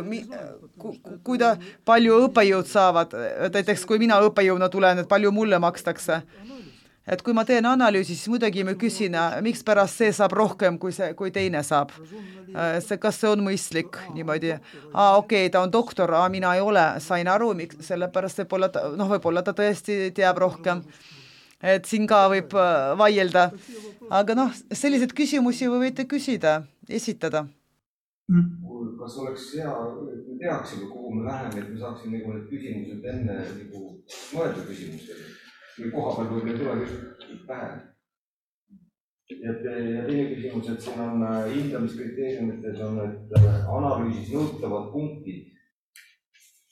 ku, 0.78 0.92
ku, 1.02 1.16
kuida-, 1.26 1.56
palju 1.84 2.20
õppejõud 2.28 2.68
saavad, 2.70 3.16
näiteks 3.50 3.82
kui 3.88 3.98
mina 3.98 4.20
õppejõuna 4.22 4.68
tulen, 4.70 5.02
et 5.02 5.08
palju 5.10 5.32
mulle 5.34 5.58
makstakse 5.58 6.20
et 7.08 7.22
kui 7.24 7.34
ma 7.36 7.44
teen 7.48 7.66
analüüsi, 7.68 8.14
siis 8.14 8.28
muidugi 8.30 8.64
ma 8.68 8.74
küsin, 8.78 9.16
mikspärast 9.44 10.02
see 10.02 10.12
saab 10.14 10.34
rohkem 10.36 10.78
kui 10.80 10.92
see, 10.94 11.12
kui 11.18 11.32
teine 11.34 11.62
saab. 11.64 11.92
see, 12.84 12.98
kas 13.00 13.20
see 13.20 13.30
on 13.32 13.44
mõistlik 13.44 13.98
niimoodi? 14.14 14.54
aa, 14.92 15.16
okei 15.16 15.46
okay,, 15.46 15.52
ta 15.52 15.62
on 15.64 15.72
doktor, 15.72 16.12
aa, 16.18 16.28
mina 16.32 16.54
ei 16.56 16.64
ole, 16.64 16.84
sain 17.04 17.28
aru, 17.28 17.52
miks, 17.56 17.80
sellepärast 17.88 18.42
võib-olla 18.42 18.70
ta, 18.72 18.88
noh, 18.96 19.12
võib-olla 19.14 19.44
ta 19.44 19.54
tõesti 19.56 20.10
teab 20.16 20.40
rohkem. 20.44 20.82
et 21.62 21.84
siin 21.88 22.06
ka 22.06 22.26
võib 22.30 22.54
äh, 22.54 22.96
vaielda. 22.98 23.50
aga 24.10 24.36
noh, 24.36 24.52
selliseid 24.72 25.16
küsimusi 25.16 25.68
või 25.68 25.88
võite 25.88 26.04
küsida, 26.08 26.62
esitada. 26.88 27.46
kas 28.98 29.16
oleks 29.16 29.48
hea, 29.56 29.72
et 30.12 30.28
me 30.28 30.38
teaksime, 30.44 30.92
kuhu 30.92 31.14
me 31.14 31.24
läheme, 31.30 31.56
et 31.56 31.72
me 31.72 31.80
saaksime 31.80 32.18
nagu 32.18 32.36
need 32.36 32.48
küsimused 32.52 33.04
enne 33.14 33.40
nagu 33.40 33.84
mõelda 34.34 34.68
küsimustele 34.68 35.37
või 35.78 35.92
koha 35.94 36.14
peal 36.16 36.30
võib-olla 36.32 36.52
ei 36.52 36.58
tule 36.58 36.74
just 36.82 37.44
pähe. 37.48 37.68
ja, 39.30 39.52
ja 39.52 40.06
teine 40.06 40.24
küsimus, 40.32 40.70
et 40.72 40.82
siin 40.84 41.02
on 41.04 41.26
äh, 41.28 41.50
hindamiskriteeriumites 41.54 42.80
on 42.86 42.98
need 43.00 43.36
äh, 43.38 43.60
analüüsis 43.78 44.32
nõutavad 44.34 44.90
punktid. 44.94 45.54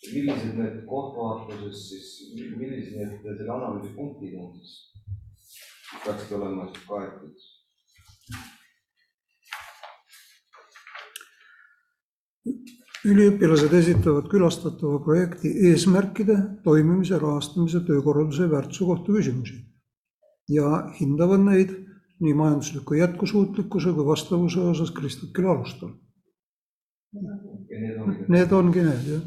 millised 0.07 0.55
need 0.55 0.83
kohtvaatuses 0.87 1.85
siis, 1.91 2.11
millised 2.35 2.95
need 2.97 3.23
selle 3.27 3.53
analüüsi 3.53 3.95
punktid 3.97 4.39
on 4.39 4.53
siis, 4.55 4.75
peaksid 6.05 6.37
olema 6.39 6.69
siis 6.71 6.89
kaetud? 6.91 7.47
Üliõpilased 13.07 13.73
esitavad 13.79 14.29
külastatava 14.33 14.99
projekti 15.05 15.53
eesmärkide, 15.71 16.37
toimimise, 16.65 17.19
rahastamise, 17.23 17.81
töökorralduse 17.87 18.47
ja 18.47 18.51
väärtuse 18.51 18.85
kohta 18.85 19.13
küsimusi 19.13 19.61
ja 20.49 20.93
hindavad 21.01 21.43
neid 21.47 21.75
nii 22.21 22.35
majandusliku 22.35 22.95
jätkusuutlikkuse 22.95 23.93
kui 23.93 24.07
vastavuse 24.07 24.61
osas 24.61 24.91
kristlikele 24.91 25.49
alustele. 25.49 25.93
ja 27.71 27.79
need 28.29 28.53
ongi 28.53 28.83
Need 28.83 29.09
jah. 29.09 29.23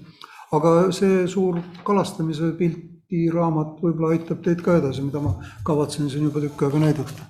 aga 0.52 0.92
see 0.92 1.28
suur 1.28 1.60
kalastamise 1.84 2.52
pildiraamat 2.62 3.82
võib-olla 3.84 4.16
aitab 4.16 4.42
teid 4.46 4.62
ka 4.66 4.78
edasi, 4.82 5.02
mida 5.06 5.20
ma 5.20 5.36
kavatsen 5.64 6.10
siin 6.10 6.24
juba 6.30 6.40
tükk 6.46 6.66
aega 6.66 6.80
näidata. 6.86 7.30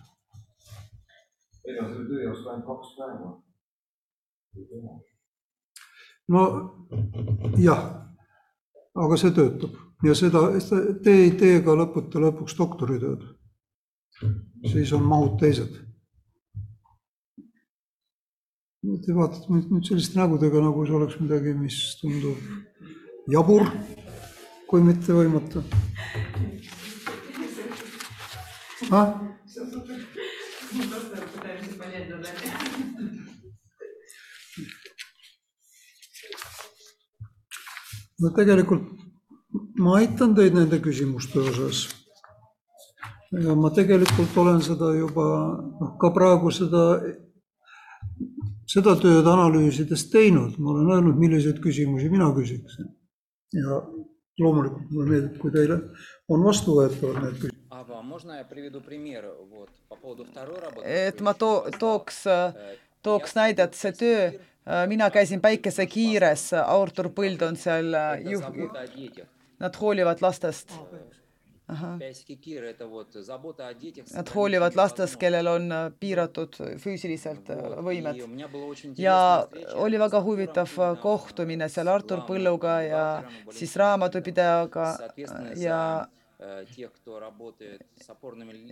meil 1.65 1.83
on 1.83 1.91
selle 1.93 2.07
töö 2.09 2.23
jaoks 2.23 2.47
ainult 2.47 2.65
kaks 2.71 2.95
päeva. 2.97 3.29
No 6.29 6.45
jah, 7.57 7.83
aga 8.95 9.17
see 9.19 9.33
töötab 9.35 9.77
ja 10.03 10.15
seda, 10.15 10.45
te 11.03 11.13
ei 11.25 11.31
tee 11.39 11.59
ka 11.65 11.75
lõppude 11.77 12.21
lõpuks 12.23 12.57
doktoritööd. 12.57 13.27
siis 14.71 14.91
on 14.93 15.05
mahud 15.07 15.37
teised. 15.39 15.77
Te 19.05 19.15
vaatate 19.15 19.51
mind 19.51 19.71
nüüd 19.73 19.87
selliste 19.87 20.19
nägudega, 20.19 20.61
nagu 20.63 20.85
see 20.87 20.95
oleks 20.95 21.19
midagi, 21.19 21.53
mis 21.55 21.79
tundub 21.99 22.37
jabur, 23.31 23.67
kui 24.67 24.83
mitte 24.83 25.15
võimatu. 25.15 25.63
ah? 28.91 29.15
no 38.19 38.31
tegelikult 38.35 38.87
ma 39.79 39.95
aitan 39.99 40.35
teid 40.37 40.55
nende 40.57 40.79
küsimuste 40.83 41.41
osas. 41.41 41.87
ja 43.31 43.55
ma 43.55 43.69
tegelikult 43.73 44.37
olen 44.41 44.61
seda 44.65 44.91
juba, 44.97 45.25
noh 45.79 45.95
ka 46.01 46.11
praegu 46.13 46.51
seda, 46.53 46.83
seda 48.69 48.95
tööd 49.03 49.27
analüüsides 49.29 50.07
teinud, 50.13 50.57
ma 50.57 50.73
olen 50.73 50.89
öelnud, 50.95 51.19
milliseid 51.21 51.61
küsimusi 51.63 52.09
mina 52.09 52.31
küsiksin. 52.35 52.89
ja 53.53 53.81
loomulikult 54.39 54.91
mulle 54.91 55.09
meeldib, 55.13 55.39
kui 55.41 55.53
teile 55.53 55.79
on 56.29 56.43
vastuvõetavad 56.45 57.23
need 57.23 57.39
küsimused. 57.43 57.65
et 60.85 61.21
ma 61.21 61.33
to-, 61.33 61.65
tooks, 61.79 62.23
tooks 63.05 63.35
näidet, 63.37 63.77
see 63.77 63.93
töö 64.03 64.29
Äh, 64.69 64.87
mina 64.87 65.09
käisin 65.09 65.41
päikesekiires, 65.41 66.51
Artur 66.53 67.09
Põld 67.09 67.41
on 67.41 67.55
seal 67.57 67.93
äh, 67.97 68.19
juh-, 68.21 69.23
nad 69.59 69.79
hoolivad 69.81 70.21
lastest. 70.21 70.75
Nad 74.13 74.29
hoolivad 74.35 74.77
lastest, 74.77 75.17
kellel 75.21 75.49
on 75.49 75.65
äh, 75.73 75.87
piiratud 75.99 76.59
füüsiliselt 76.85 77.49
võimed. 77.81 78.21
ja 78.97 79.17
oli 79.73 79.99
väga 79.99 80.21
huvitav 80.21 80.77
kohtumine 81.01 81.69
seal 81.69 81.89
Artur 81.89 82.21
Põlluga 82.29 82.77
ja 82.85 83.03
siis 83.49 83.73
raamatupidajaga 83.81 84.87
ja 85.57 85.81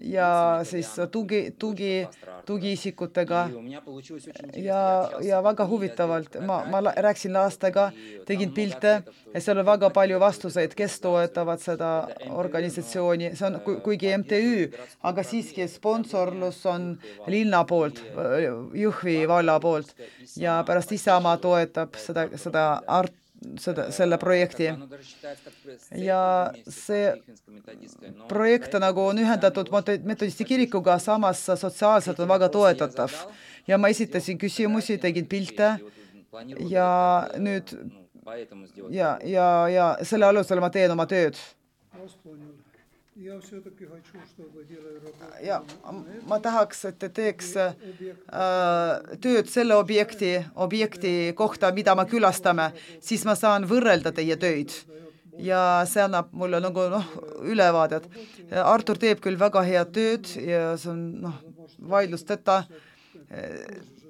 ja 0.01 0.59
siis 0.63 0.87
tugi, 1.11 1.41
tugi, 1.59 2.07
tugiisikutega 2.45 3.41
ja, 4.55 5.09
ja 5.21 5.41
väga 5.43 5.65
huvitavalt, 5.67 6.37
ma, 6.47 6.61
ma 6.71 6.79
rääkisin 6.95 7.33
lastega, 7.35 7.89
tegin 8.25 8.53
pilte. 8.55 9.03
ja 9.33 9.41
seal 9.41 9.59
on 9.59 9.67
väga 9.67 9.89
palju 9.89 10.19
vastuseid, 10.19 10.77
kes 10.79 10.99
toetavad 11.03 11.59
seda 11.59 11.91
organisatsiooni, 12.31 13.33
see 13.35 13.51
on 13.51 13.59
kuigi 13.83 14.15
MTÜ, 14.23 14.71
aga 15.03 15.27
siiski 15.27 15.67
sponsorlus 15.67 16.63
on 16.71 16.93
linna 17.27 17.65
poolt, 17.67 17.99
Jõhvi 18.77 19.19
valla 19.27 19.59
poolt. 19.59 19.91
ja 20.39 20.61
pärast 20.63 20.95
Isamaa 20.95 21.37
toetab 21.37 21.99
seda, 21.99 22.29
seda 22.39 22.67
art-, 22.87 23.26
seda, 23.59 23.87
selle 23.91 24.17
projekti. 24.17 24.69
Ja 25.95 26.21
see 26.69 27.13
projekt 28.27 28.77
nagu 28.81 29.05
on 29.11 29.21
ühendatud 29.23 29.69
mete- 29.73 29.99
metodisti 30.03 30.45
kirikuga, 30.45 30.97
samas 30.99 31.43
sotsiaalselt 31.45 32.19
on 32.19 32.29
väga 32.29 32.49
toetatav. 32.49 33.11
ja 33.67 33.77
ma 33.77 33.87
esitasin 33.87 34.37
küsimusi, 34.37 34.97
tegin 34.97 35.25
pilte 35.27 35.77
ja 36.69 37.27
nüüd 37.37 37.73
ja, 38.89 39.17
ja, 39.23 39.67
ja 39.69 39.97
selle 40.03 40.25
alusel 40.25 40.59
ma 40.59 40.69
teen 40.69 40.91
oma 40.91 41.05
tööd. 41.07 41.37
Ja 45.45 45.61
ma 46.29 46.39
tahaks, 46.43 46.83
et 46.89 46.99
te 47.01 47.09
teeks 47.09 47.55
äh, 47.61 47.73
tööd 49.23 49.49
selle 49.49 49.77
objekti, 49.79 50.35
objekti 50.55 51.15
kohta, 51.37 51.71
mida 51.73 51.95
me 51.97 52.05
külastame, 52.09 52.71
siis 53.01 53.25
ma 53.25 53.35
saan 53.39 53.65
võrrelda 53.69 54.13
teie 54.15 54.37
töid 54.37 54.75
ja 55.37 55.61
see 55.89 56.01
annab 56.05 56.31
mulle 56.33 56.61
nagu 56.63 56.87
noh, 56.91 57.11
ülevaadet. 57.45 58.07
Artur 58.63 58.97
teeb 59.01 59.21
küll 59.23 59.37
väga 59.39 59.61
head 59.65 59.93
tööd 59.95 60.31
ja 60.41 60.71
see 60.77 60.93
on 60.93 61.03
noh, 61.27 61.37
vaidlusteta 61.93 62.63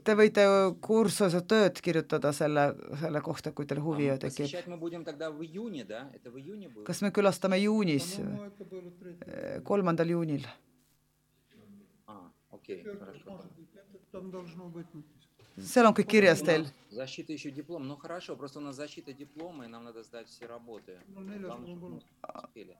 Te 0.06 0.14
võite 0.18 0.44
kursuse 0.82 1.40
tööd 1.46 1.78
kirjutada 1.84 2.32
selle, 2.34 2.72
selle 3.00 3.20
kohta, 3.22 3.52
kui 3.54 3.68
teil 3.70 3.80
huvi 3.84 4.08
tekib. 4.18 4.46
Посещать 4.46 4.66
мы 4.66 4.76
будем 4.76 5.04
тогда 5.04 5.30
в 5.30 5.42
июне, 5.42 5.84
да? 5.84 6.10
Это 6.14 6.30
в 6.30 6.38
июне 6.38 6.68
будет? 6.68 6.86
kas 6.86 7.02
me 7.02 7.10
külastame 7.10 7.58
juunis, 7.62 8.18
kolmandal 9.64 10.08
juunil? 10.08 10.46
А, 12.06 12.30
окей, 12.50 12.82
хорошо. 12.84 13.40
seal 15.58 15.86
on 15.86 15.94
kõik 15.94 16.08
kirjas 16.08 16.42
teil. 16.42 16.66
Защита 16.90 17.32
еще 17.32 17.50
диплом. 17.50 17.86
Ну 17.86 17.96
хорошо, 17.96 18.36
просто 18.36 18.58
у 18.58 18.62
нас 18.62 18.76
защита 18.76 19.12
диплома, 19.12 19.64
и 19.64 19.68
нам 19.68 19.84
надо 19.84 20.02
сдать 20.02 20.28
все 20.28 20.46
работы. 20.46 20.98
Главное, 21.08 21.38
чтобы 21.38 21.88
мы 21.88 22.00
успели. 22.44 22.76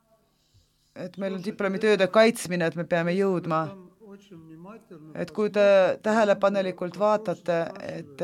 et 0.95 1.17
meil 1.17 1.37
on 1.39 1.43
diplomitööde 1.43 2.07
kaitsmine, 2.13 2.67
et 2.69 2.77
me 2.77 2.85
peame 2.85 3.15
jõudma 3.17 3.63
et 5.16 5.32
kui 5.32 5.50
te 5.54 5.66
tähelepanelikult 6.04 6.98
vaatate, 7.00 7.58
et 7.88 8.22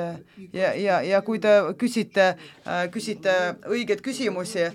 ja, 0.53 0.73
ja, 0.73 0.99
ja 1.05 1.21
kui 1.25 1.39
te 1.43 1.53
küsite, 1.79 2.27
küsite 2.93 3.33
õigeid 3.69 4.03
küsimusi 4.05 4.67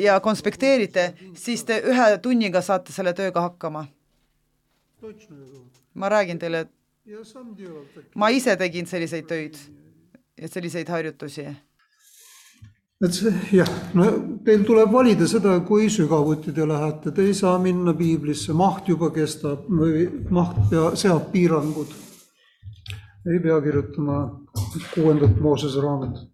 ja 0.00 0.18
konspekteerite, 0.20 1.12
siis 1.34 1.64
te 1.64 1.80
ühe 1.92 2.08
tunniga 2.22 2.62
saate 2.62 2.92
selle 2.92 3.14
tööga 3.16 3.46
hakkama. 3.48 3.86
ma 5.94 6.08
räägin 6.08 6.38
teile, 6.38 6.60
et 6.60 8.14
ma 8.14 8.28
ise 8.30 8.56
tegin 8.56 8.86
selliseid 8.86 9.26
töid 9.26 9.56
ja 10.36 10.48
selliseid 10.48 10.88
harjutusi 10.88 11.46
et 13.04 13.12
see 13.12 13.32
jah, 13.52 13.68
no 13.94 14.06
teil 14.44 14.64
tuleb 14.64 14.92
valida 14.92 15.26
seda, 15.28 15.58
kui 15.68 15.90
sügavuti 15.92 16.54
te 16.56 16.64
lähete, 16.68 17.12
te 17.12 17.26
ei 17.28 17.34
saa 17.36 17.58
minna 17.60 17.92
piiblisse, 17.96 18.54
maht 18.56 18.88
juba 18.88 19.10
kestab 19.12 19.66
või 19.68 20.06
maht 20.32 20.56
pea, 20.70 20.94
seab 20.96 21.30
piirangud. 21.32 21.92
ei 23.26 23.40
pea 23.42 23.60
kirjutama 23.60 24.18
kuuendat 24.94 25.40
Moosese 25.40 25.82
raamatut. 25.82 26.32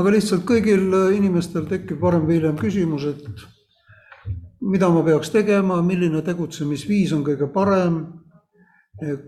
aga 0.00 0.12
lihtsalt 0.12 0.44
kõigil 0.48 0.92
inimestel 1.16 1.66
tekib 1.68 2.00
varem 2.00 2.26
või 2.26 2.38
hiljem 2.38 2.56
küsimus, 2.56 3.04
et 3.04 3.24
mida 4.60 4.88
ma 4.88 5.02
peaks 5.04 5.32
tegema, 5.32 5.80
milline 5.82 6.22
tegutsemisviis 6.24 7.12
on 7.16 7.24
kõige 7.24 7.48
parem 7.52 8.00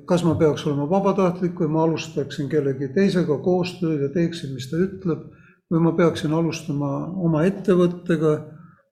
kas 0.09 0.25
ma 0.25 0.35
peaks 0.39 0.67
olema 0.67 0.89
vabatahtlik 0.91 1.61
või 1.61 1.71
ma 1.73 1.85
alustaksin 1.87 2.49
kellegi 2.53 2.91
teisega 2.95 3.39
koostööd 3.45 4.03
ja 4.05 4.11
teeksin, 4.13 4.53
mis 4.57 4.69
ta 4.71 4.81
ütleb, 4.81 5.23
või 5.73 5.85
ma 5.87 5.93
peaksin 5.97 6.35
alustama 6.37 6.91
oma 7.25 7.45
ettevõttega, 7.49 8.33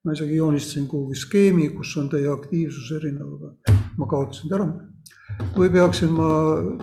ma 0.04 0.14
isegi 0.16 0.38
joonistasin 0.38 0.86
kuhugi 0.88 1.18
skeemi, 1.20 1.68
kus 1.74 1.92
on 2.00 2.08
teie 2.12 2.30
aktiivsus 2.32 2.88
erinev, 2.96 3.34
aga 3.36 3.76
ma 4.00 4.08
kaotasin 4.08 4.48
ta 4.48 4.56
ära. 4.56 4.70
või 5.56 5.68
peaksin 5.72 6.10
ma 6.16 6.30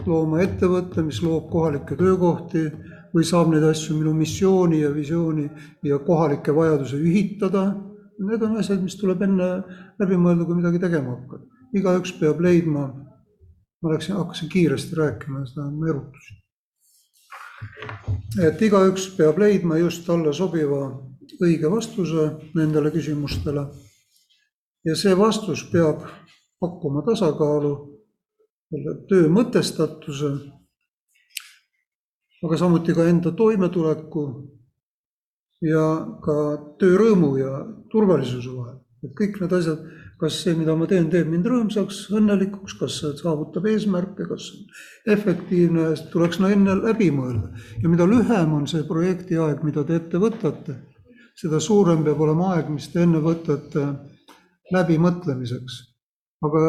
looma 0.06 0.42
ettevõtte, 0.42 1.02
mis 1.04 1.22
loob 1.22 1.50
kohalikke 1.52 1.98
töökohti 1.98 2.68
või 3.14 3.26
saab 3.26 3.50
neid 3.52 3.64
asju 3.64 3.98
minu 3.98 4.14
missiooni 4.14 4.82
ja 4.82 4.94
visiooni 4.94 5.50
ja 5.84 6.00
kohalikke 6.00 6.56
vajadusi 6.56 6.98
ühitada. 7.02 7.76
Need 8.20 8.42
on 8.42 8.58
asjad, 8.58 8.82
mis 8.82 8.96
tuleb 8.98 9.22
enne 9.22 9.50
läbi 10.00 10.18
mõelda, 10.18 10.46
kui 10.46 10.56
midagi 10.56 10.80
tegema 10.80 11.18
hakkad. 11.18 11.46
igaüks 11.74 12.14
peab 12.20 12.40
leidma 12.42 12.88
ma 13.82 13.94
läksin, 13.94 14.16
hakkasin 14.16 14.50
kiiresti 14.50 14.96
rääkima, 14.96 15.46
seda 15.46 15.70
ma 15.72 15.90
erutasin. 15.90 16.38
et 18.48 18.62
igaüks 18.62 19.10
peab 19.18 19.40
leidma 19.42 19.78
just 19.78 20.06
talle 20.06 20.34
sobiva 20.34 20.82
õige 21.42 21.72
vastuse 21.72 22.30
nendele 22.56 22.92
küsimustele. 22.92 23.68
ja 24.86 24.96
see 24.96 25.18
vastus 25.18 25.64
peab 25.72 26.06
pakkuma 26.60 27.02
tasakaalu 27.06 27.74
selle 28.70 28.94
töö 29.10 29.30
mõtestatuse 29.30 30.32
aga 32.44 32.58
samuti 32.58 32.94
ka 32.94 33.08
enda 33.10 33.32
toimetuleku 33.34 34.24
ja 35.66 35.86
ka 36.22 36.36
töörõõmu 36.82 37.32
ja 37.42 37.54
turvalisuse 37.92 38.52
vahel. 38.54 38.78
et 39.04 39.14
kõik 39.18 39.40
need 39.42 39.54
asjad, 39.54 39.82
kas 40.18 40.40
see, 40.42 40.56
mida 40.58 40.74
ma 40.78 40.88
teen, 40.90 41.10
teeb 41.14 41.30
mind 41.30 41.46
rõõmsaks, 41.46 42.08
õnnelikuks, 42.18 42.74
kas 42.80 42.96
see 43.02 43.14
saavutab 43.20 43.68
eesmärke, 43.70 44.26
kas 44.30 44.48
see 44.50 44.64
on 44.64 45.14
efektiivne, 45.14 45.88
tuleks 46.14 46.40
no 46.42 46.50
enne 46.54 46.74
läbi 46.80 47.12
mõelda. 47.14 47.52
ja 47.82 47.90
mida 47.90 48.08
lühem 48.10 48.54
on 48.58 48.66
see 48.70 48.86
projekti 48.88 49.38
aeg, 49.38 49.62
mida 49.64 49.84
te 49.86 50.00
ette 50.02 50.22
võtate, 50.22 50.80
seda 51.38 51.60
suurem 51.62 52.02
peab 52.06 52.22
olema 52.26 52.56
aeg, 52.56 52.72
mis 52.74 52.90
te 52.94 53.04
enne 53.06 53.22
võtate 53.22 53.86
läbimõtlemiseks. 54.74 55.78
aga 56.48 56.64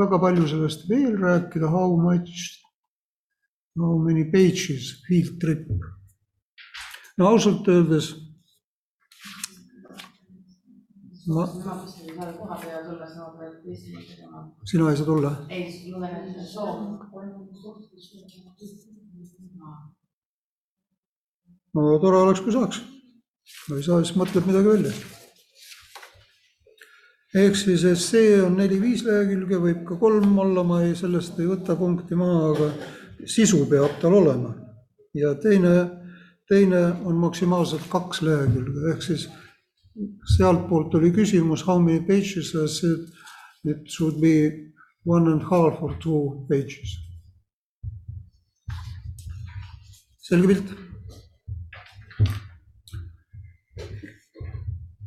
väga 0.00 0.18
palju 0.24 0.48
sellest 0.48 0.88
veel 0.88 1.16
rääkida, 1.20 1.68
how 1.68 1.96
much, 1.96 2.56
how 3.76 3.98
many 3.98 4.24
pages, 4.32 4.96
field 5.06 5.36
trip. 5.40 5.68
no 7.18 7.28
ausalt 7.34 7.68
öeldes 7.68 8.14
ma, 11.26 11.44
ma 11.64 11.74
mõtlesin, 12.20 12.28
et 12.28 12.36
sa 12.36 12.38
koha 12.38 12.56
peal 12.60 12.84
tulla 12.84 13.06
sama 13.06 13.30
projekti 13.36 13.72
esimese 13.72 14.14
tegema. 14.14 14.48
sina 14.64 14.90
ei 14.90 14.96
saa 14.96 15.06
tulla? 15.06 15.30
ei, 15.48 15.92
mul 15.92 16.04
on 16.04 16.44
soov. 16.46 16.76
no 21.74 21.98
tore 21.98 22.16
oleks, 22.16 22.40
kui 22.40 22.52
saaks. 22.52 22.82
kui 23.66 23.76
ei 23.78 23.82
saa, 23.82 24.02
siis 24.02 24.16
mõtled 24.16 24.46
midagi 24.46 24.68
välja. 24.68 24.92
ehk 27.44 27.56
siis 27.56 27.84
essee 27.84 28.42
on 28.42 28.56
neli-viis 28.56 29.04
lehekülge, 29.06 29.56
võib 29.66 29.84
ka 29.84 29.96
kolm 29.96 30.38
olla, 30.38 30.64
ma 30.64 30.82
ei, 30.82 30.96
sellest 30.96 31.38
ei 31.40 31.46
võta 31.46 31.76
punkti 31.76 32.18
maha, 32.18 32.52
aga 32.54 32.72
sisu 33.24 33.66
peab 33.70 34.00
tal 34.00 34.18
olema. 34.22 34.54
ja 35.14 35.34
teine, 35.34 35.74
teine 36.48 36.86
on 37.04 37.16
maksimaalselt 37.16 37.88
kaks 37.90 38.22
lehekülge, 38.26 38.90
ehk 38.92 39.02
siis 39.02 39.28
sealtpoolt 40.36 40.94
oli 40.94 41.10
küsimus, 41.14 41.64
how 41.66 41.78
many 41.78 42.00
pages, 42.06 42.54
I 42.54 42.66
said 42.66 43.06
it 43.64 43.88
should 43.90 44.20
be 44.20 44.70
one 45.04 45.30
and 45.30 45.42
half 45.42 45.82
or 45.82 45.94
two 46.02 46.46
pages. 46.48 46.98
selge 50.30 50.46
pilt. 50.46 50.68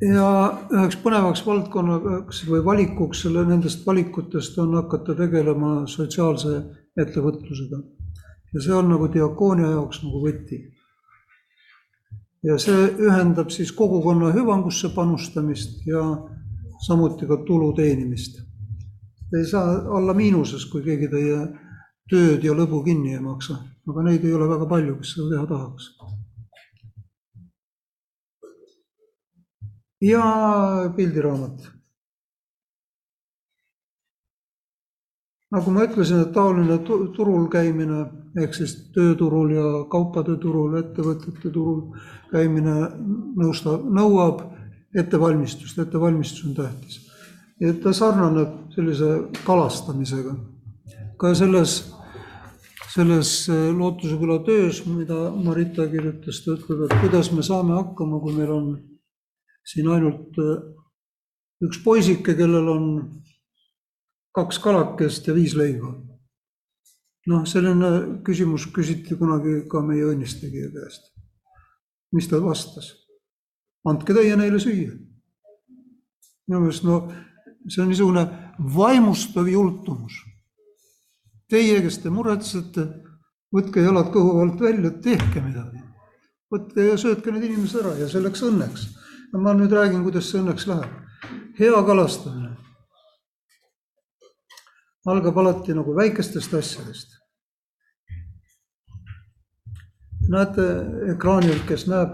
ja 0.03 0.29
üheks 0.67 0.97
põnevaks 0.99 1.45
valdkonnaks 1.45 2.41
või 2.49 2.59
valikuks 2.65 3.21
selle, 3.23 3.45
nendest 3.47 3.85
valikutest 3.87 4.57
on 4.59 4.75
hakata 4.81 5.15
tegelema 5.15 5.85
sotsiaalse 5.87 6.57
ettevõtlusega. 6.99 7.79
ja 8.53 8.65
see 8.65 8.75
on 8.75 8.91
nagu 8.91 9.07
diakoonia 9.13 9.71
jaoks 9.77 10.03
nagu 10.03 10.19
võti 10.25 10.59
ja 12.43 12.57
see 12.59 12.87
ühendab 13.07 13.51
siis 13.55 13.71
kogukonna 13.71 14.31
hüvangusse 14.35 14.91
panustamist 14.95 15.85
ja 15.87 16.03
samuti 16.85 17.27
ka 17.27 17.37
tulu 17.47 17.73
teenimist. 17.73 18.41
ei 19.37 19.45
saa 19.45 19.89
olla 19.89 20.13
miinuses, 20.13 20.65
kui 20.69 20.83
keegi 20.85 21.07
teie 21.09 21.37
tööd 22.11 22.43
ja 22.43 22.53
lõbu 22.53 22.83
kinni 22.85 23.15
ei 23.15 23.21
maksa, 23.23 23.55
aga 23.89 24.03
neid 24.03 24.25
ei 24.25 24.33
ole 24.33 24.49
väga 24.49 24.67
palju, 24.69 24.97
kes 24.99 25.15
seda 25.15 25.29
teha 25.31 25.45
tahaks. 25.47 25.89
ja 30.03 30.23
pildiraamat. 30.95 31.71
Nagu 35.53 35.71
ma 35.71 35.85
ütlesin, 35.85 36.23
et 36.23 36.33
taoline 36.33 36.79
turul 36.83 37.45
käimine 37.51 38.07
ehk 38.41 38.55
siis 38.57 38.73
tööturul 38.95 39.53
ja 39.53 39.65
kaupade 39.91 40.35
turul, 40.41 40.73
ettevõtete 40.79 41.51
turul 41.53 41.93
käimine 42.31 42.75
nõustab, 43.37 43.85
nõuab 43.85 44.41
ettevalmistust, 44.97 45.77
ettevalmistus 45.79 46.47
on 46.49 46.55
tähtis. 46.57 47.01
et 47.61 47.81
ta 47.81 47.93
sarnaneb 47.93 48.73
sellise 48.75 49.09
kalastamisega. 49.45 50.35
ka 51.17 51.33
selles, 51.35 51.93
selles 52.95 53.49
Lootuse 53.49 54.17
küla 54.17 54.39
töös, 54.45 54.85
mida 54.85 55.31
Marita 55.43 55.87
kirjutas, 55.87 56.41
ta 56.43 56.57
ütleb, 56.57 56.85
et 56.85 56.99
kuidas 57.01 57.31
me 57.31 57.43
saame 57.43 57.73
hakkama, 57.73 58.19
kui 58.19 58.33
meil 58.33 58.51
on 58.51 58.77
siin 59.65 59.87
ainult 59.87 60.33
üks 61.63 61.79
poisike, 61.83 62.33
kellel 62.35 62.67
on 62.67 62.89
kaks 64.33 64.59
kalakest 64.59 65.27
ja 65.27 65.35
viis 65.35 65.55
leiba 65.55 65.93
noh, 67.29 67.45
selline 67.47 68.21
küsimus 68.25 68.67
küsiti 68.75 69.17
kunagi 69.19 69.63
ka 69.71 69.81
meie 69.85 70.05
õnnistegija 70.11 70.71
käest. 70.73 71.11
mis 72.11 72.27
ta 72.29 72.39
vastas? 72.43 72.91
andke 73.87 74.13
teie 74.15 74.35
neile 74.39 74.59
süüa. 74.59 74.91
minu 76.47 76.65
meelest 76.65 76.83
no 76.83 76.99
see 77.67 77.81
on 77.83 77.89
niisugune 77.91 78.25
vaimustav 78.75 79.47
jultumus. 79.47 80.13
Teie, 81.47 81.79
kes 81.81 81.97
te 82.03 82.11
muretsete, 82.11 82.83
võtke 83.55 83.83
jalad 83.83 84.09
kõhu 84.11 84.41
alt 84.41 84.59
välja, 84.59 84.91
tehke 84.91 85.41
midagi. 85.41 85.79
võtke 86.51 86.89
ja 86.89 86.97
söötke 86.97 87.31
need 87.31 87.47
inimesed 87.47 87.79
ära 87.81 87.95
ja 88.01 88.09
see 88.09 88.21
läks 88.23 88.43
õnneks. 88.43 88.89
ma 89.33 89.53
nüüd 89.53 89.71
räägin, 89.71 90.03
kuidas 90.03 90.29
see 90.29 90.41
õnneks 90.41 90.67
läheb. 90.67 90.91
hea 91.59 91.83
kalastamine 91.87 92.57
algab 95.05 95.37
alati 95.37 95.75
nagu 95.75 95.95
väikestest 95.95 96.53
asjadest. 96.53 97.19
näete 100.23 100.65
ekraanilt, 101.11 101.65
kes 101.67 101.83
näeb, 101.91 102.13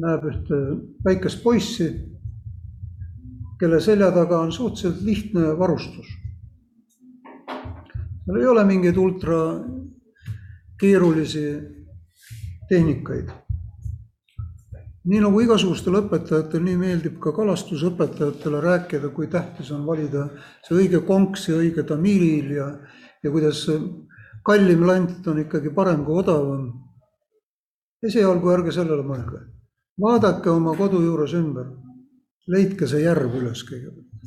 näeb 0.00 0.22
ühte 0.24 0.60
väikest 1.04 1.42
poissi, 1.42 1.90
kelle 3.60 3.80
selja 3.80 4.08
taga 4.10 4.38
on 4.40 4.52
suhteliselt 4.52 5.02
lihtne 5.04 5.58
varustus. 5.58 6.06
seal 8.24 8.40
ei 8.40 8.46
ole 8.46 8.64
mingeid 8.64 8.96
ultra 8.96 9.36
keerulisi 10.80 11.44
tehnikaid 12.68 13.28
nii 15.06 15.22
nagu 15.22 15.40
igasugustel 15.42 16.00
õpetajatel, 16.00 16.62
nii 16.66 16.78
meeldib 16.80 17.18
ka 17.22 17.32
kalastusõpetajatele 17.36 18.60
rääkida, 18.62 19.12
kui 19.14 19.28
tähtis 19.30 19.70
on 19.74 19.84
valida 19.86 20.26
see 20.66 20.74
õige 20.80 21.02
konks 21.06 21.46
ja 21.50 21.58
õige 21.60 21.84
tamiil 21.86 22.50
ja, 22.56 22.66
ja 23.22 23.30
kuidas 23.30 23.62
kallim 24.46 24.82
lant 24.86 25.26
on 25.30 25.42
ikkagi 25.44 25.70
parem 25.74 26.02
kui 26.06 26.18
odavam. 26.22 26.72
esialgu 28.02 28.50
ärge 28.50 28.72
sellele 28.74 29.02
mõelge. 29.06 29.44
vaadake 30.02 30.50
oma 30.50 30.74
kodu 30.76 31.02
juures 31.02 31.34
ümber. 31.34 31.68
leidke 32.46 32.86
see 32.86 33.02
järv 33.02 33.36
üles 33.42 33.62
kõigepealt. 33.68 34.26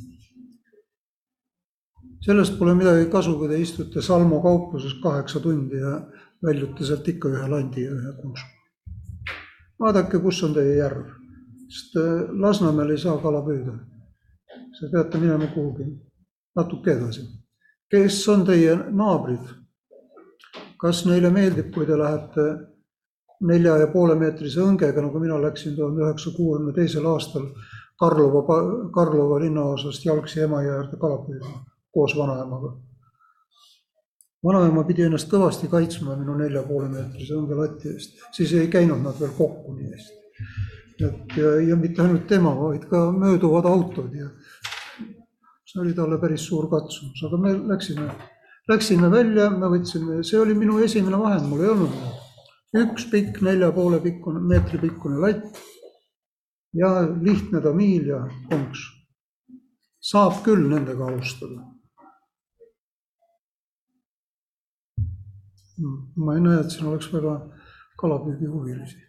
sellest 2.24 2.56
pole 2.58 2.74
midagi 2.74 3.10
kasu, 3.10 3.36
kui 3.38 3.48
te 3.48 3.60
istute 3.60 4.02
Salmo 4.02 4.40
kaupluses 4.40 4.96
kaheksa 5.02 5.40
tundi 5.40 5.76
ja 5.76 6.00
väljute 6.42 6.84
sealt 6.84 7.08
ikka 7.08 7.28
ühe 7.28 7.48
landi 7.48 7.84
ja 7.84 7.92
ühe 7.92 8.16
konksu 8.22 8.59
vaadake, 9.80 10.18
kus 10.18 10.42
on 10.44 10.54
teie 10.54 10.76
järv, 10.76 11.06
sest 11.68 11.96
äh, 12.00 12.28
Lasnamäel 12.40 12.94
ei 12.94 12.98
saa 12.98 13.18
kala 13.22 13.42
püüda. 13.46 13.76
Te 14.80 14.88
peate 14.92 15.18
minema 15.20 15.46
kuhugi 15.54 15.86
natuke 16.56 16.92
edasi. 16.92 17.26
kes 17.90 18.28
on 18.28 18.44
teie 18.46 18.76
naabrid? 18.90 19.56
kas 20.80 21.04
neile 21.04 21.28
meeldib, 21.30 21.66
kui 21.74 21.86
te 21.86 21.98
lähete 21.98 22.44
nelja 23.44 23.76
ja 23.76 23.88
poole 23.92 24.14
meetrise 24.16 24.62
õngega, 24.64 25.02
nagu 25.04 25.20
mina 25.20 25.36
läksin 25.42 25.74
tuhande 25.76 26.00
üheksasaja 26.06 26.36
kuuekümne 26.36 26.72
teisel 26.72 27.06
aastal 27.06 27.50
Karlova, 28.00 28.42
Karlova 28.94 29.40
linnaosast 29.42 30.06
jalgsi 30.06 30.40
Emajõe 30.40 30.78
äärde 30.78 31.00
kala 31.00 31.18
püüdma 31.26 31.58
koos 31.92 32.16
vanaemaga 32.16 32.72
vanaema 34.46 34.84
pidi 34.88 35.04
ennast 35.04 35.28
kõvasti 35.30 35.68
kaitsma 35.72 36.16
minu 36.18 36.36
nelja 36.38 36.62
poole 36.66 36.88
meetrise 36.92 37.36
õngelati 37.36 37.92
eest, 37.92 38.20
siis 38.36 38.54
ei 38.56 38.70
käinud 38.72 39.02
nad 39.04 39.18
veel 39.20 39.32
kokku 39.36 39.74
nii 39.76 39.90
hästi. 39.92 40.18
et 41.06 41.36
ja, 41.36 41.54
ja 41.70 41.76
mitte 41.76 42.02
ainult 42.02 42.26
tema, 42.28 42.54
vaid 42.56 42.86
ka 42.88 43.06
mööduvad 43.12 43.68
autod 43.68 44.14
ja 44.16 44.28
see 45.70 45.80
oli 45.82 45.94
talle 45.94 46.18
päris 46.20 46.46
suur 46.48 46.68
katsumus, 46.70 47.22
aga 47.28 47.38
me 47.40 47.52
läksime, 47.72 48.08
läksime 48.68 49.10
välja, 49.12 49.50
me 49.50 49.68
võtsime, 49.70 50.22
see 50.26 50.40
oli 50.40 50.56
minu 50.58 50.80
esimene 50.84 51.20
vahend, 51.20 51.46
mul 51.48 51.64
ei 51.64 51.74
olnud 51.74 52.80
üks 52.80 53.06
pikk 53.10 53.42
nelja 53.44 53.70
poole 53.74 54.00
pikkune, 54.00 54.40
meetri 54.40 54.80
pikkune 54.80 55.20
latt 55.20 55.60
ja 56.74 56.90
lihtne 57.22 57.60
tamiil 57.60 58.08
ja 58.14 58.24
konks. 58.48 58.88
saab 60.00 60.40
küll 60.44 60.64
nendega 60.68 61.06
alustada 61.06 61.60
ma 66.16 66.34
ei 66.36 66.42
näe, 66.44 66.60
et 66.60 66.72
siin 66.72 66.88
oleks 66.90 67.12
väga 67.12 67.38
kalapüügihuvilisi. 68.00 69.06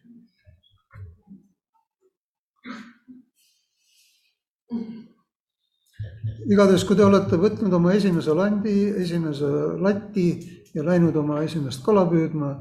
igatahes, 6.51 6.83
kui 6.87 6.97
te 6.97 7.05
olete 7.05 7.37
võtnud 7.39 7.73
oma 7.75 7.93
esimese 7.95 8.33
landi, 8.35 8.73
esimese 9.03 9.47
lati 9.81 10.27
ja 10.75 10.83
läinud 10.85 11.15
oma 11.19 11.41
esimest 11.45 11.83
kala 11.85 12.05
püüdma, 12.09 12.51